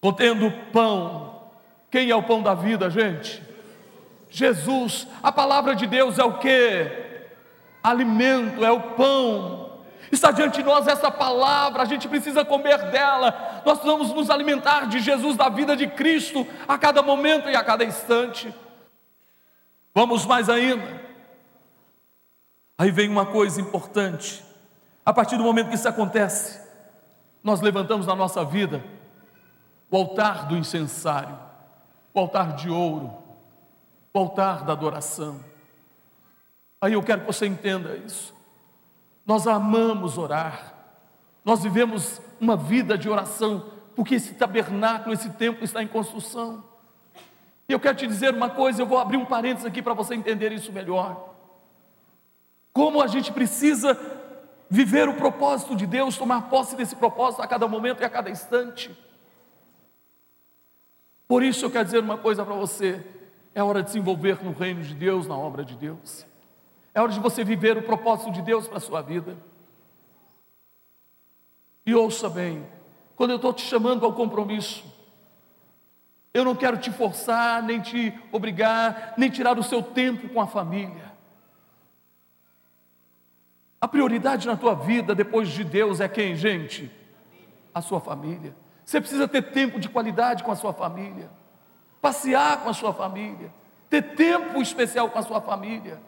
contendo 0.00 0.50
pão. 0.72 1.42
Quem 1.90 2.10
é 2.10 2.16
o 2.16 2.22
pão 2.22 2.42
da 2.42 2.54
vida, 2.54 2.90
gente? 2.90 3.42
Jesus. 4.30 5.06
A 5.22 5.30
palavra 5.30 5.74
de 5.74 5.86
Deus 5.86 6.18
é 6.18 6.24
o 6.24 6.38
que? 6.38 6.90
Alimento, 7.82 8.64
é 8.64 8.70
o 8.70 8.80
pão. 8.94 9.64
Está 10.10 10.30
diante 10.30 10.58
de 10.58 10.64
nós 10.64 10.86
essa 10.86 11.10
palavra, 11.10 11.82
a 11.82 11.86
gente 11.86 12.08
precisa 12.08 12.44
comer 12.44 12.90
dela. 12.90 13.62
Nós 13.64 13.80
vamos 13.82 14.12
nos 14.12 14.30
alimentar 14.30 14.86
de 14.86 15.00
Jesus, 15.00 15.36
da 15.36 15.48
vida 15.48 15.76
de 15.76 15.86
Cristo, 15.86 16.46
a 16.68 16.76
cada 16.78 17.02
momento 17.02 17.48
e 17.48 17.56
a 17.56 17.64
cada 17.64 17.84
instante. 17.84 18.52
Vamos 19.94 20.26
mais 20.26 20.48
ainda. 20.48 21.02
Aí 22.76 22.90
vem 22.90 23.08
uma 23.08 23.26
coisa 23.26 23.60
importante. 23.60 24.44
A 25.04 25.12
partir 25.12 25.36
do 25.36 25.42
momento 25.42 25.68
que 25.68 25.74
isso 25.74 25.88
acontece, 25.88 26.60
nós 27.42 27.60
levantamos 27.60 28.06
na 28.06 28.14
nossa 28.14 28.44
vida 28.44 28.82
o 29.90 29.96
altar 29.96 30.46
do 30.46 30.56
incensário, 30.56 31.38
o 32.12 32.18
altar 32.18 32.54
de 32.54 32.70
ouro, 32.70 33.12
o 34.12 34.18
altar 34.18 34.64
da 34.64 34.72
adoração. 34.72 35.38
Aí 36.80 36.94
eu 36.94 37.02
quero 37.02 37.20
que 37.20 37.26
você 37.26 37.46
entenda 37.46 37.96
isso. 37.96 38.34
Nós 39.26 39.46
amamos 39.46 40.16
orar, 40.16 40.74
nós 41.44 41.62
vivemos 41.62 42.20
uma 42.40 42.56
vida 42.56 42.96
de 42.96 43.08
oração, 43.08 43.70
porque 43.94 44.14
esse 44.14 44.34
tabernáculo, 44.34 45.14
esse 45.14 45.30
templo 45.30 45.64
está 45.64 45.82
em 45.82 45.86
construção. 45.86 46.64
E 47.68 47.72
eu 47.72 47.80
quero 47.80 47.96
te 47.96 48.06
dizer 48.06 48.34
uma 48.34 48.50
coisa, 48.50 48.82
eu 48.82 48.86
vou 48.86 48.98
abrir 48.98 49.16
um 49.16 49.24
parênteses 49.24 49.66
aqui 49.66 49.80
para 49.80 49.94
você 49.94 50.14
entender 50.14 50.52
isso 50.52 50.72
melhor. 50.72 51.34
Como 52.72 53.00
a 53.00 53.06
gente 53.06 53.32
precisa 53.32 53.94
viver 54.68 55.08
o 55.08 55.14
propósito 55.14 55.76
de 55.76 55.86
Deus, 55.86 56.16
tomar 56.16 56.48
posse 56.48 56.76
desse 56.76 56.96
propósito 56.96 57.42
a 57.42 57.46
cada 57.46 57.68
momento 57.68 58.00
e 58.00 58.04
a 58.04 58.10
cada 58.10 58.30
instante. 58.30 58.96
Por 61.26 61.42
isso 61.42 61.64
eu 61.64 61.70
quero 61.70 61.84
dizer 61.84 62.00
uma 62.00 62.18
coisa 62.18 62.44
para 62.44 62.54
você: 62.54 63.04
é 63.54 63.62
hora 63.62 63.82
de 63.82 63.90
se 63.90 63.98
envolver 63.98 64.42
no 64.44 64.52
reino 64.52 64.82
de 64.82 64.94
Deus, 64.94 65.26
na 65.26 65.36
obra 65.36 65.64
de 65.64 65.76
Deus. 65.76 66.26
É 66.92 67.00
hora 67.00 67.12
de 67.12 67.20
você 67.20 67.42
viver 67.42 67.76
o 67.76 67.82
propósito 67.82 68.30
de 68.30 68.42
Deus 68.42 68.68
para 68.68 68.78
a 68.78 68.80
sua 68.80 69.02
vida. 69.02 69.36
E 71.86 71.94
ouça 71.94 72.28
bem, 72.30 72.66
quando 73.16 73.30
eu 73.30 73.36
estou 73.36 73.52
te 73.52 73.62
chamando 73.62 74.06
ao 74.06 74.12
compromisso, 74.12 74.84
eu 76.32 76.44
não 76.44 76.54
quero 76.54 76.78
te 76.78 76.90
forçar, 76.90 77.62
nem 77.62 77.80
te 77.80 78.12
obrigar, 78.32 79.14
nem 79.16 79.30
tirar 79.30 79.58
o 79.58 79.62
seu 79.62 79.82
tempo 79.82 80.28
com 80.28 80.40
a 80.40 80.46
família. 80.46 81.13
A 83.84 83.88
prioridade 83.88 84.46
na 84.46 84.56
tua 84.56 84.74
vida 84.74 85.14
depois 85.14 85.50
de 85.50 85.62
Deus 85.62 86.00
é 86.00 86.08
quem, 86.08 86.34
gente? 86.34 86.90
A 87.74 87.82
sua 87.82 88.00
família. 88.00 88.56
Você 88.82 88.98
precisa 88.98 89.28
ter 89.28 89.42
tempo 89.42 89.78
de 89.78 89.90
qualidade 89.90 90.42
com 90.42 90.50
a 90.50 90.56
sua 90.56 90.72
família, 90.72 91.28
passear 92.00 92.62
com 92.62 92.70
a 92.70 92.72
sua 92.72 92.94
família, 92.94 93.52
ter 93.90 94.14
tempo 94.14 94.62
especial 94.62 95.10
com 95.10 95.18
a 95.18 95.22
sua 95.22 95.38
família. 95.38 96.00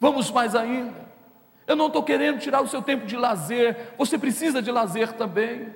Vamos 0.00 0.28
mais 0.32 0.56
ainda. 0.56 1.08
Eu 1.68 1.76
não 1.76 1.86
estou 1.86 2.02
querendo 2.02 2.40
tirar 2.40 2.60
o 2.62 2.66
seu 2.66 2.82
tempo 2.82 3.06
de 3.06 3.16
lazer, 3.16 3.94
você 3.96 4.18
precisa 4.18 4.60
de 4.60 4.72
lazer 4.72 5.12
também. 5.12 5.72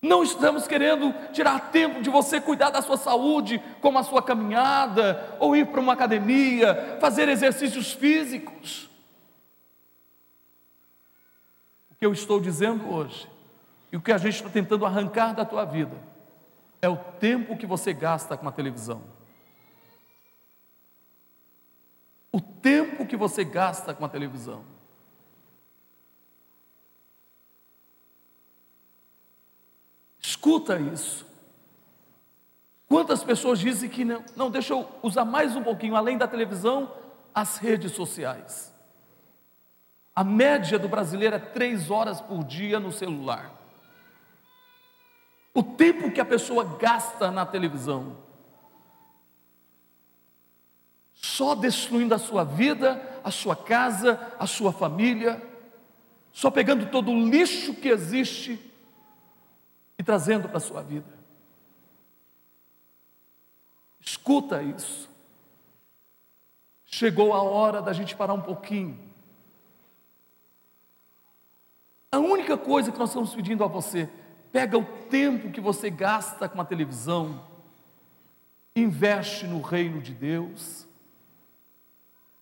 Não 0.00 0.22
estamos 0.22 0.66
querendo 0.66 1.12
tirar 1.34 1.70
tempo 1.70 2.00
de 2.00 2.08
você 2.08 2.40
cuidar 2.40 2.70
da 2.70 2.80
sua 2.80 2.96
saúde, 2.96 3.62
como 3.82 3.98
a 3.98 4.02
sua 4.02 4.22
caminhada, 4.22 5.36
ou 5.38 5.54
ir 5.54 5.66
para 5.66 5.82
uma 5.82 5.92
academia, 5.92 6.96
fazer 6.98 7.28
exercícios 7.28 7.92
físicos. 7.92 8.86
O 11.85 11.85
que 11.98 12.06
eu 12.06 12.12
estou 12.12 12.40
dizendo 12.40 12.88
hoje, 12.92 13.28
e 13.90 13.96
o 13.96 14.00
que 14.00 14.12
a 14.12 14.18
gente 14.18 14.34
está 14.34 14.48
tentando 14.48 14.84
arrancar 14.84 15.34
da 15.34 15.44
tua 15.44 15.64
vida, 15.64 15.96
é 16.82 16.88
o 16.88 16.96
tempo 16.96 17.56
que 17.56 17.66
você 17.66 17.92
gasta 17.92 18.36
com 18.36 18.48
a 18.48 18.52
televisão. 18.52 19.02
O 22.30 22.40
tempo 22.40 23.06
que 23.06 23.16
você 23.16 23.44
gasta 23.44 23.94
com 23.94 24.04
a 24.04 24.08
televisão. 24.08 24.64
Escuta 30.20 30.78
isso. 30.78 31.26
Quantas 32.88 33.24
pessoas 33.24 33.58
dizem 33.58 33.88
que 33.88 34.04
não, 34.04 34.22
não, 34.36 34.50
deixa 34.50 34.74
eu 34.74 34.88
usar 35.02 35.24
mais 35.24 35.56
um 35.56 35.62
pouquinho, 35.62 35.96
além 35.96 36.18
da 36.18 36.28
televisão, 36.28 36.92
as 37.34 37.56
redes 37.56 37.92
sociais. 37.92 38.75
A 40.16 40.24
média 40.24 40.78
do 40.78 40.88
brasileiro 40.88 41.36
é 41.36 41.38
três 41.38 41.90
horas 41.90 42.22
por 42.22 42.42
dia 42.42 42.80
no 42.80 42.90
celular. 42.90 43.52
O 45.52 45.62
tempo 45.62 46.10
que 46.10 46.22
a 46.22 46.24
pessoa 46.24 46.64
gasta 46.78 47.30
na 47.30 47.44
televisão, 47.44 48.16
só 51.12 51.54
destruindo 51.54 52.14
a 52.14 52.18
sua 52.18 52.44
vida, 52.44 53.20
a 53.22 53.30
sua 53.30 53.54
casa, 53.54 54.34
a 54.38 54.46
sua 54.46 54.72
família, 54.72 55.42
só 56.32 56.50
pegando 56.50 56.86
todo 56.86 57.10
o 57.10 57.28
lixo 57.28 57.74
que 57.74 57.88
existe 57.88 58.58
e 59.98 60.02
trazendo 60.02 60.48
para 60.48 60.56
a 60.56 60.60
sua 60.60 60.82
vida. 60.82 61.12
Escuta 64.00 64.62
isso. 64.62 65.10
Chegou 66.86 67.34
a 67.34 67.42
hora 67.42 67.82
da 67.82 67.92
gente 67.92 68.16
parar 68.16 68.32
um 68.32 68.40
pouquinho. 68.40 69.05
A 72.10 72.18
única 72.18 72.56
coisa 72.56 72.92
que 72.92 72.98
nós 72.98 73.10
estamos 73.10 73.34
pedindo 73.34 73.64
a 73.64 73.66
você, 73.66 74.08
pega 74.52 74.78
o 74.78 74.84
tempo 74.84 75.50
que 75.50 75.60
você 75.60 75.90
gasta 75.90 76.48
com 76.48 76.60
a 76.60 76.64
televisão, 76.64 77.44
investe 78.74 79.46
no 79.46 79.60
reino 79.60 80.00
de 80.00 80.12
Deus, 80.12 80.86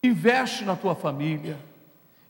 investe 0.02 0.64
na 0.64 0.76
tua 0.76 0.94
família, 0.94 1.58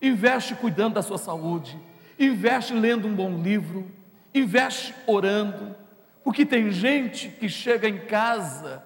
investe 0.01 0.55
cuidando 0.55 0.95
da 0.95 1.03
sua 1.03 1.19
saúde, 1.19 1.79
investe 2.19 2.73
lendo 2.73 3.09
um 3.09 3.15
bom 3.15 3.43
livro, 3.43 3.91
investe 4.35 4.95
orando, 5.07 5.75
porque 6.23 6.47
tem 6.47 6.71
gente 6.71 7.29
que 7.29 7.49
chega 7.49 7.89
em 7.89 8.07
casa 8.07 8.85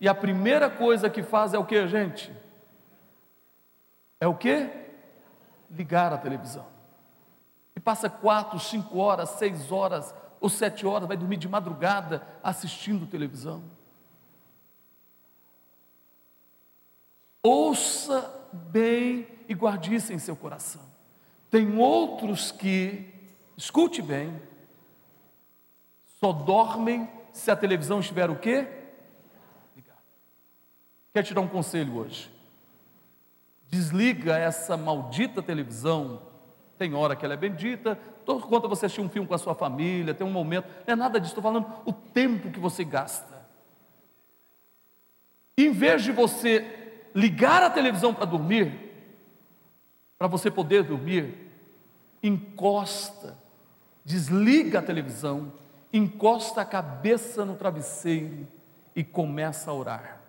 e 0.00 0.08
a 0.08 0.14
primeira 0.14 0.70
coisa 0.70 1.10
que 1.10 1.22
faz 1.22 1.54
é 1.54 1.58
o 1.58 1.64
que, 1.64 1.86
gente? 1.88 2.32
É 4.20 4.26
o 4.26 4.34
que? 4.34 4.68
Ligar 5.70 6.12
a 6.12 6.18
televisão. 6.18 6.73
Passa 7.84 8.08
quatro, 8.08 8.58
cinco 8.58 8.98
horas, 8.98 9.28
seis 9.30 9.70
horas 9.70 10.14
ou 10.40 10.48
sete 10.48 10.86
horas, 10.86 11.06
vai 11.06 11.16
dormir 11.16 11.36
de 11.36 11.48
madrugada 11.48 12.26
assistindo 12.42 13.06
televisão. 13.06 13.62
Ouça 17.42 18.48
bem 18.52 19.28
e 19.48 19.54
guarde 19.54 19.94
isso 19.94 20.12
em 20.12 20.18
seu 20.18 20.34
coração. 20.34 20.82
Tem 21.50 21.76
outros 21.78 22.50
que, 22.50 23.12
escute 23.56 24.00
bem, 24.00 24.40
só 26.18 26.32
dormem 26.32 27.08
se 27.32 27.50
a 27.50 27.56
televisão 27.56 28.00
estiver 28.00 28.30
o 28.30 28.38
quê? 28.38 28.66
Ligada. 29.76 29.98
Quer 31.12 31.22
te 31.22 31.34
dar 31.34 31.42
um 31.42 31.48
conselho 31.48 31.96
hoje? 31.96 32.32
Desliga 33.68 34.38
essa 34.38 34.76
maldita 34.76 35.42
televisão. 35.42 36.22
Tem 36.78 36.94
hora 36.94 37.14
que 37.14 37.24
ela 37.24 37.34
é 37.34 37.36
bendita, 37.36 37.98
quando 38.24 38.68
você 38.68 38.86
assistir 38.86 39.00
um 39.00 39.08
filme 39.08 39.28
com 39.28 39.34
a 39.34 39.38
sua 39.38 39.54
família, 39.54 40.14
tem 40.14 40.26
um 40.26 40.30
momento, 40.30 40.66
não 40.86 40.92
é 40.92 40.96
nada 40.96 41.20
disso, 41.20 41.32
estou 41.32 41.42
falando 41.42 41.66
o 41.84 41.92
tempo 41.92 42.50
que 42.50 42.58
você 42.58 42.82
gasta. 42.84 43.44
Em 45.56 45.70
vez 45.70 46.02
de 46.02 46.10
você 46.10 47.02
ligar 47.14 47.62
a 47.62 47.70
televisão 47.70 48.12
para 48.12 48.24
dormir, 48.24 48.92
para 50.18 50.26
você 50.26 50.50
poder 50.50 50.82
dormir, 50.82 51.50
encosta, 52.22 53.38
desliga 54.04 54.80
a 54.80 54.82
televisão 54.82 55.52
encosta 55.94 56.60
a 56.60 56.64
cabeça 56.64 57.44
no 57.44 57.54
travesseiro 57.54 58.48
e 58.96 59.04
começa 59.04 59.70
a 59.70 59.74
orar. 59.74 60.20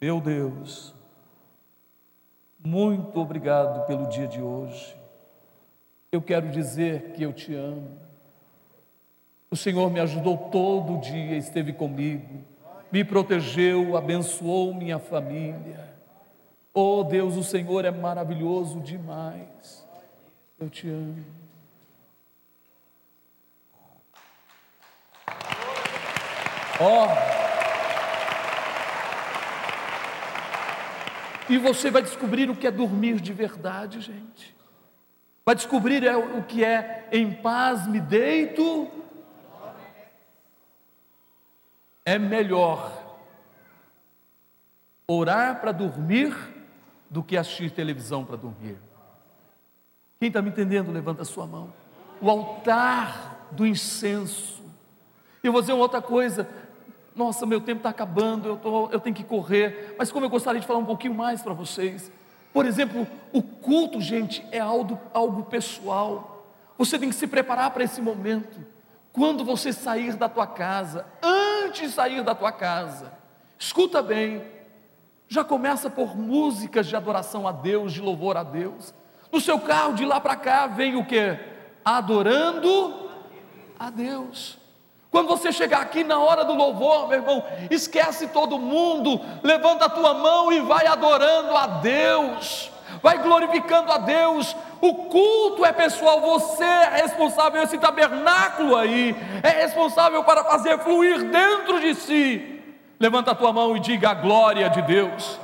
Meu 0.00 0.20
Deus, 0.20 0.92
muito 2.64 3.20
obrigado 3.20 3.86
pelo 3.86 4.08
dia 4.08 4.26
de 4.26 4.40
hoje. 4.40 4.96
Eu 6.10 6.22
quero 6.22 6.48
dizer 6.48 7.12
que 7.12 7.22
eu 7.22 7.32
te 7.32 7.54
amo. 7.54 7.98
O 9.50 9.56
Senhor 9.56 9.90
me 9.90 10.00
ajudou 10.00 10.36
todo 10.36 10.98
dia, 10.98 11.36
esteve 11.36 11.72
comigo, 11.72 12.42
me 12.90 13.04
protegeu, 13.04 13.96
abençoou 13.96 14.74
minha 14.74 14.98
família. 14.98 15.94
Oh 16.72 17.04
Deus, 17.04 17.36
o 17.36 17.44
Senhor 17.44 17.84
é 17.84 17.90
maravilhoso 17.90 18.80
demais. 18.80 19.86
Eu 20.58 20.70
te 20.70 20.88
amo. 20.88 21.24
Oh. 26.80 27.43
E 31.48 31.58
você 31.58 31.90
vai 31.90 32.02
descobrir 32.02 32.48
o 32.48 32.56
que 32.56 32.66
é 32.66 32.70
dormir 32.70 33.20
de 33.20 33.32
verdade, 33.32 34.00
gente. 34.00 34.54
Vai 35.44 35.54
descobrir 35.54 36.04
é 36.04 36.16
o 36.16 36.42
que 36.42 36.64
é 36.64 37.08
em 37.12 37.32
paz 37.32 37.86
me 37.86 38.00
deito. 38.00 38.88
É 42.04 42.18
melhor 42.18 43.18
orar 45.06 45.60
para 45.60 45.72
dormir 45.72 46.34
do 47.10 47.22
que 47.22 47.36
assistir 47.36 47.70
televisão 47.70 48.24
para 48.24 48.36
dormir. 48.36 48.78
Quem 50.18 50.28
está 50.28 50.40
me 50.40 50.48
entendendo, 50.48 50.90
levanta 50.90 51.22
a 51.22 51.26
sua 51.26 51.46
mão. 51.46 51.72
O 52.20 52.30
altar 52.30 53.48
do 53.50 53.66
incenso. 53.66 54.62
Eu 55.42 55.52
vou 55.52 55.60
dizer 55.60 55.74
uma 55.74 55.82
outra 55.82 56.00
coisa: 56.00 56.48
nossa, 57.14 57.46
meu 57.46 57.60
tempo 57.60 57.78
está 57.78 57.90
acabando, 57.90 58.48
eu, 58.48 58.56
tô, 58.56 58.88
eu 58.90 58.98
tenho 58.98 59.14
que 59.14 59.22
correr. 59.22 59.94
Mas 59.98 60.10
como 60.10 60.26
eu 60.26 60.30
gostaria 60.30 60.60
de 60.60 60.66
falar 60.66 60.80
um 60.80 60.84
pouquinho 60.84 61.14
mais 61.14 61.42
para 61.42 61.52
vocês. 61.52 62.10
Por 62.52 62.66
exemplo, 62.66 63.06
o 63.32 63.42
culto, 63.42 64.00
gente, 64.00 64.44
é 64.50 64.58
algo, 64.58 64.98
algo 65.12 65.44
pessoal. 65.44 66.46
Você 66.76 66.98
tem 66.98 67.08
que 67.08 67.14
se 67.14 67.26
preparar 67.26 67.70
para 67.70 67.84
esse 67.84 68.00
momento. 68.00 68.64
Quando 69.12 69.44
você 69.44 69.72
sair 69.72 70.16
da 70.16 70.28
tua 70.28 70.46
casa, 70.46 71.06
antes 71.22 71.82
de 71.82 71.88
sair 71.94 72.22
da 72.22 72.34
tua 72.34 72.50
casa, 72.50 73.12
escuta 73.56 74.02
bem, 74.02 74.42
já 75.28 75.44
começa 75.44 75.88
por 75.88 76.16
músicas 76.16 76.86
de 76.86 76.96
adoração 76.96 77.46
a 77.46 77.52
Deus, 77.52 77.92
de 77.92 78.00
louvor 78.00 78.36
a 78.36 78.42
Deus. 78.42 78.92
No 79.30 79.40
seu 79.40 79.58
carro, 79.58 79.94
de 79.94 80.04
lá 80.04 80.20
para 80.20 80.36
cá, 80.36 80.66
vem 80.66 80.96
o 80.96 81.04
que? 81.04 81.38
Adorando 81.84 83.10
a 83.78 83.90
Deus. 83.90 84.63
Quando 85.14 85.28
você 85.28 85.52
chegar 85.52 85.80
aqui 85.80 86.02
na 86.02 86.18
hora 86.18 86.44
do 86.44 86.54
louvor, 86.54 87.06
meu 87.06 87.18
irmão, 87.18 87.44
esquece 87.70 88.26
todo 88.26 88.58
mundo, 88.58 89.20
levanta 89.44 89.84
a 89.84 89.88
tua 89.88 90.12
mão 90.12 90.52
e 90.52 90.58
vai 90.58 90.88
adorando 90.88 91.56
a 91.56 91.68
Deus, 91.68 92.68
vai 93.00 93.22
glorificando 93.22 93.92
a 93.92 93.98
Deus. 93.98 94.56
O 94.80 95.04
culto 95.04 95.64
é 95.64 95.72
pessoal, 95.72 96.20
você 96.20 96.64
é 96.64 97.02
responsável, 97.02 97.62
esse 97.62 97.78
tabernáculo 97.78 98.74
aí, 98.74 99.14
é 99.40 99.50
responsável 99.50 100.24
para 100.24 100.42
fazer 100.42 100.80
fluir 100.80 101.30
dentro 101.30 101.78
de 101.78 101.94
si. 101.94 102.60
Levanta 102.98 103.30
a 103.30 103.36
tua 103.36 103.52
mão 103.52 103.76
e 103.76 103.78
diga 103.78 104.10
a 104.10 104.14
glória 104.14 104.68
de 104.68 104.82
Deus. 104.82 105.38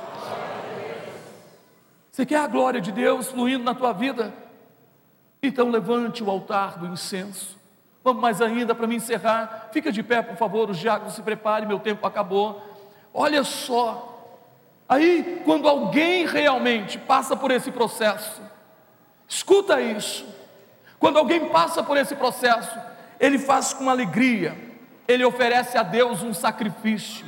Você 2.11 2.25
quer 2.25 2.39
a 2.39 2.47
glória 2.47 2.81
de 2.81 2.91
Deus 2.91 3.29
fluindo 3.29 3.63
na 3.63 3.73
tua 3.73 3.93
vida? 3.93 4.33
Então 5.41 5.69
levante 5.69 6.21
o 6.21 6.29
altar 6.29 6.77
do 6.77 6.87
incenso. 6.87 7.60
Vamos 8.03 8.21
mais 8.21 8.41
ainda 8.41 8.73
para 8.73 8.87
me 8.87 8.95
encerrar. 8.95 9.69
Fica 9.71 9.91
de 9.91 10.01
pé, 10.01 10.21
por 10.21 10.35
favor, 10.35 10.69
os 10.69 10.77
diáconos 10.77 11.13
se 11.13 11.21
preparem, 11.21 11.67
meu 11.67 11.79
tempo 11.79 12.05
acabou. 12.05 12.61
Olha 13.13 13.43
só. 13.43 14.07
Aí, 14.89 15.41
quando 15.45 15.67
alguém 15.67 16.25
realmente 16.25 16.97
passa 16.97 17.35
por 17.35 17.51
esse 17.51 17.71
processo, 17.71 18.41
escuta 19.27 19.79
isso. 19.79 20.25
Quando 20.99 21.17
alguém 21.17 21.49
passa 21.49 21.81
por 21.81 21.95
esse 21.97 22.15
processo, 22.15 22.77
ele 23.19 23.39
faz 23.39 23.73
com 23.73 23.89
alegria, 23.89 24.57
ele 25.07 25.23
oferece 25.23 25.77
a 25.77 25.83
Deus 25.83 26.21
um 26.23 26.33
sacrifício, 26.33 27.25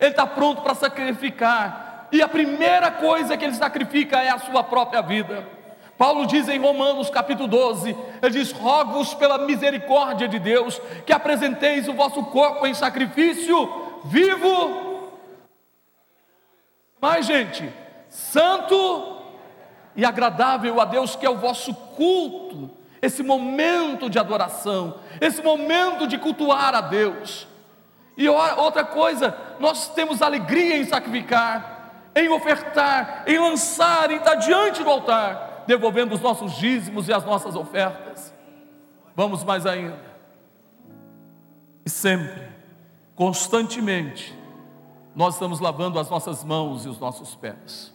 ele 0.00 0.10
está 0.10 0.26
pronto 0.26 0.62
para 0.62 0.74
sacrificar, 0.74 2.08
e 2.10 2.20
a 2.20 2.28
primeira 2.28 2.90
coisa 2.90 3.36
que 3.36 3.44
ele 3.44 3.54
sacrifica 3.54 4.22
é 4.22 4.30
a 4.30 4.38
sua 4.38 4.64
própria 4.64 5.00
vida 5.00 5.57
Paulo 5.98 6.26
diz 6.26 6.48
em 6.48 6.60
Romanos 6.60 7.10
capítulo 7.10 7.48
12: 7.48 7.94
ele 8.22 8.30
diz: 8.30 8.52
Rogo-vos 8.52 9.14
pela 9.14 9.36
misericórdia 9.36 10.28
de 10.28 10.38
Deus 10.38 10.80
que 11.04 11.12
apresenteis 11.12 11.88
o 11.88 11.92
vosso 11.92 12.22
corpo 12.26 12.64
em 12.64 12.72
sacrifício 12.72 14.00
vivo. 14.04 15.10
Mais, 17.00 17.26
gente, 17.26 17.68
santo 18.08 19.16
e 19.96 20.04
agradável 20.04 20.80
a 20.80 20.84
Deus, 20.84 21.16
que 21.16 21.26
é 21.26 21.30
o 21.30 21.38
vosso 21.38 21.74
culto, 21.74 22.70
esse 23.02 23.22
momento 23.24 24.08
de 24.08 24.20
adoração, 24.20 25.00
esse 25.20 25.42
momento 25.42 26.06
de 26.06 26.16
cultuar 26.16 26.76
a 26.76 26.80
Deus. 26.80 27.48
E 28.16 28.28
outra 28.28 28.84
coisa, 28.84 29.36
nós 29.58 29.88
temos 29.88 30.22
alegria 30.22 30.76
em 30.76 30.84
sacrificar, 30.84 32.10
em 32.14 32.28
ofertar, 32.28 33.24
em 33.26 33.38
lançar, 33.38 34.10
em 34.10 34.16
estar 34.16 34.34
diante 34.36 34.82
do 34.82 34.90
altar, 34.90 35.47
devolvendo 35.68 36.14
os 36.14 36.22
nossos 36.22 36.54
dízimos 36.54 37.08
e 37.08 37.12
as 37.12 37.26
nossas 37.26 37.54
ofertas. 37.54 38.32
Vamos 39.14 39.44
mais 39.44 39.66
ainda. 39.66 40.00
E 41.84 41.90
sempre, 41.90 42.42
constantemente, 43.14 44.34
nós 45.14 45.34
estamos 45.34 45.60
lavando 45.60 46.00
as 46.00 46.08
nossas 46.08 46.42
mãos 46.42 46.86
e 46.86 46.88
os 46.88 46.98
nossos 46.98 47.34
pés. 47.34 47.94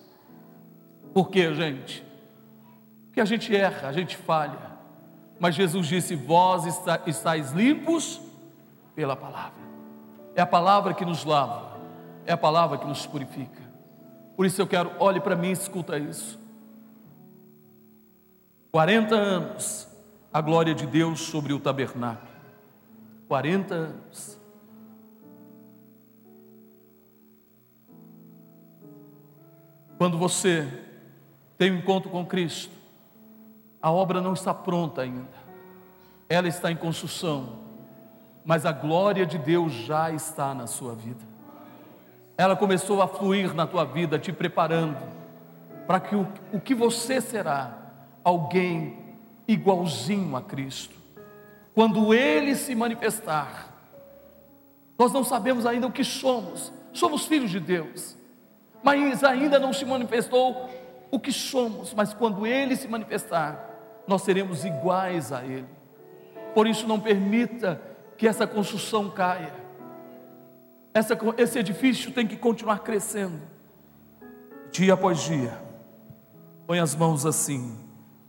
Por 1.15 1.31
quê, 1.31 1.51
gente? 1.55 2.05
Porque 3.05 3.19
a 3.19 3.25
gente 3.25 3.55
erra, 3.55 3.87
a 3.87 3.91
gente 3.91 4.17
falha. 4.17 4.73
Mas 5.39 5.55
Jesus 5.55 5.87
disse: 5.87 6.15
Vós 6.15 6.65
estáis 7.07 7.53
limpos 7.53 8.21
pela 8.93 9.15
palavra. 9.15 9.63
É 10.35 10.41
a 10.41 10.47
palavra 10.47 10.93
que 10.93 11.03
nos 11.03 11.25
lava, 11.25 11.75
é 12.23 12.33
a 12.33 12.37
palavra 12.37 12.77
que 12.77 12.85
nos 12.85 13.07
purifica. 13.07 13.63
Por 14.37 14.45
isso 14.45 14.61
eu 14.61 14.67
quero, 14.67 14.91
olhe 14.99 15.19
para 15.19 15.35
mim 15.35 15.49
e 15.49 15.53
escuta 15.53 15.97
isso. 15.97 16.42
40 18.73 19.13
anos 19.13 19.87
a 20.33 20.41
glória 20.41 20.73
de 20.73 20.87
Deus 20.87 21.19
sobre 21.19 21.53
o 21.53 21.59
tabernáculo. 21.59 22.27
40 23.27 23.75
anos. 23.75 24.39
Quando 29.95 30.17
você 30.17 30.67
tem 31.55 31.71
um 31.71 31.77
encontro 31.77 32.09
com 32.09 32.25
Cristo, 32.25 32.73
a 33.79 33.91
obra 33.91 34.19
não 34.19 34.33
está 34.33 34.55
pronta 34.55 35.03
ainda, 35.03 35.29
ela 36.27 36.47
está 36.47 36.71
em 36.71 36.75
construção, 36.75 37.59
mas 38.43 38.65
a 38.65 38.71
glória 38.71 39.23
de 39.23 39.37
Deus 39.37 39.71
já 39.71 40.09
está 40.09 40.55
na 40.55 40.65
sua 40.65 40.95
vida. 40.95 41.23
Ela 42.35 42.55
começou 42.55 43.03
a 43.03 43.07
fluir 43.07 43.53
na 43.53 43.67
tua 43.67 43.85
vida, 43.85 44.17
te 44.17 44.33
preparando 44.33 44.97
para 45.85 45.99
que 45.99 46.15
o, 46.15 46.27
o 46.51 46.59
que 46.59 46.73
você 46.73 47.21
será, 47.21 47.82
alguém 48.23 48.97
igualzinho 49.47 50.35
a 50.35 50.41
Cristo. 50.41 50.95
Quando 51.73 52.13
Ele 52.13 52.55
se 52.55 52.75
manifestar, 52.75 53.73
nós 54.97 55.11
não 55.11 55.23
sabemos 55.23 55.65
ainda 55.65 55.87
o 55.87 55.91
que 55.91 56.03
somos, 56.03 56.71
somos 56.91 57.25
filhos 57.25 57.49
de 57.49 57.59
Deus, 57.59 58.15
mas 58.83 59.23
ainda 59.23 59.59
não 59.59 59.73
se 59.73 59.85
manifestou 59.85 60.69
o 61.09 61.19
que 61.19 61.31
somos, 61.31 61.93
mas 61.93 62.13
quando 62.13 62.45
Ele 62.45 62.75
se 62.75 62.87
manifestar, 62.87 63.69
nós 64.07 64.21
seremos 64.21 64.65
iguais 64.65 65.31
a 65.31 65.43
Ele. 65.43 65.67
Por 66.53 66.67
isso, 66.67 66.87
não 66.87 66.99
permita 66.99 67.81
que 68.17 68.27
essa 68.27 68.45
construção 68.45 69.09
caia. 69.09 69.53
Essa, 70.93 71.17
esse 71.37 71.57
edifício 71.57 72.11
tem 72.11 72.27
que 72.27 72.37
continuar 72.37 72.79
crescendo, 72.79 73.41
dia 74.71 74.93
após 74.93 75.21
dia. 75.21 75.59
Põe 76.67 76.79
as 76.79 76.95
mãos 76.95 77.25
assim, 77.25 77.82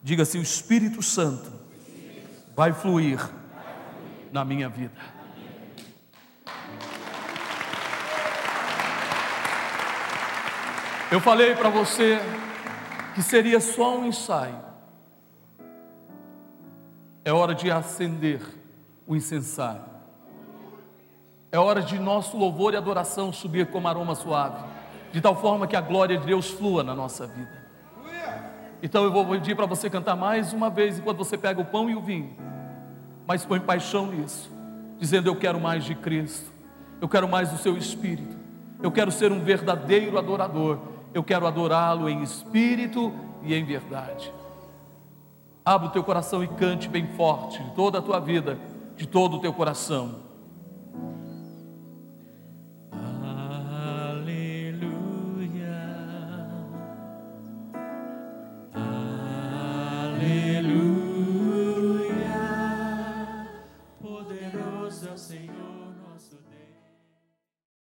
diga 0.05 0.23
assim: 0.23 0.39
o 0.39 0.43
Espírito 0.43 1.03
Santo 1.03 1.51
vai 2.55 2.73
fluir 2.73 3.19
na 4.31 4.45
minha 4.45 4.69
vida. 4.69 5.01
Eu 11.11 11.21
falei 11.21 11.55
para 11.55 11.71
você 11.71 12.19
que 13.15 13.23
seria 13.23 13.61
só 13.61 13.97
um 13.97 14.07
ensaio. 14.07 14.63
É 17.25 17.33
hora 17.33 17.55
de 17.55 17.71
acender 17.71 18.43
o 19.07 19.17
incensário. 19.17 19.95
É 21.51 21.59
hora 21.59 21.81
de 21.81 21.99
nosso 21.99 22.37
louvor 22.37 22.75
e 22.75 22.77
adoração 22.77 23.33
subir 23.33 23.71
como 23.71 23.87
aroma 23.87 24.15
suave, 24.17 24.63
de 25.13 25.21
tal 25.21 25.41
forma 25.41 25.69
que 25.69 25.77
a 25.77 25.81
glória 25.81 26.19
de 26.19 26.27
Deus 26.27 26.51
flua 26.51 26.83
na 26.83 26.95
nossa 26.95 27.27
vida. 27.27 27.64
Então 28.85 29.03
eu 29.03 29.11
vou 29.11 29.25
pedir 29.25 29.57
para 29.57 29.65
você 29.65 29.89
cantar 29.89 30.15
mais 30.15 30.53
uma 30.53 30.69
vez 30.69 30.99
enquanto 30.99 31.17
você 31.17 31.39
pega 31.39 31.59
o 31.59 31.65
pão 31.65 31.89
e 31.89 31.97
o 31.97 32.03
vinho, 32.03 32.37
mas 33.27 33.43
põe 33.43 33.59
paixão 33.59 34.09
nisso, 34.09 34.53
dizendo: 34.99 35.27
Eu 35.27 35.35
quero 35.35 35.59
mais 35.59 35.85
de 35.85 35.95
Cristo, 35.95 36.53
eu 37.01 37.09
quero 37.09 37.27
mais 37.27 37.51
do 37.51 37.57
seu 37.57 37.79
Espírito, 37.79 38.37
eu 38.83 38.93
quero 38.93 39.11
ser 39.11 39.33
um 39.33 39.41
verdadeiro 39.41 40.19
adorador, 40.19 40.79
eu 41.15 41.25
quero 41.25 41.47
adorá-lo 41.47 42.11
em 42.11 42.23
espírito 42.23 43.11
e 43.43 43.55
em 43.55 43.65
verdade. 43.65 44.31
Abra 45.65 45.89
o 45.89 45.91
teu 45.91 46.05
coração 46.05 46.45
e 46.45 46.49
cante 46.49 46.87
bem 46.87 47.07
forte, 47.17 47.63
de 47.63 47.71
toda 47.71 48.01
a 48.01 48.03
tua 48.03 48.21
vida, 48.21 48.59
de 48.99 49.07
todo 49.07 49.39
o 49.39 49.41
teu 49.41 49.55
coração. 49.55 50.24
Aleluia. 60.25 61.04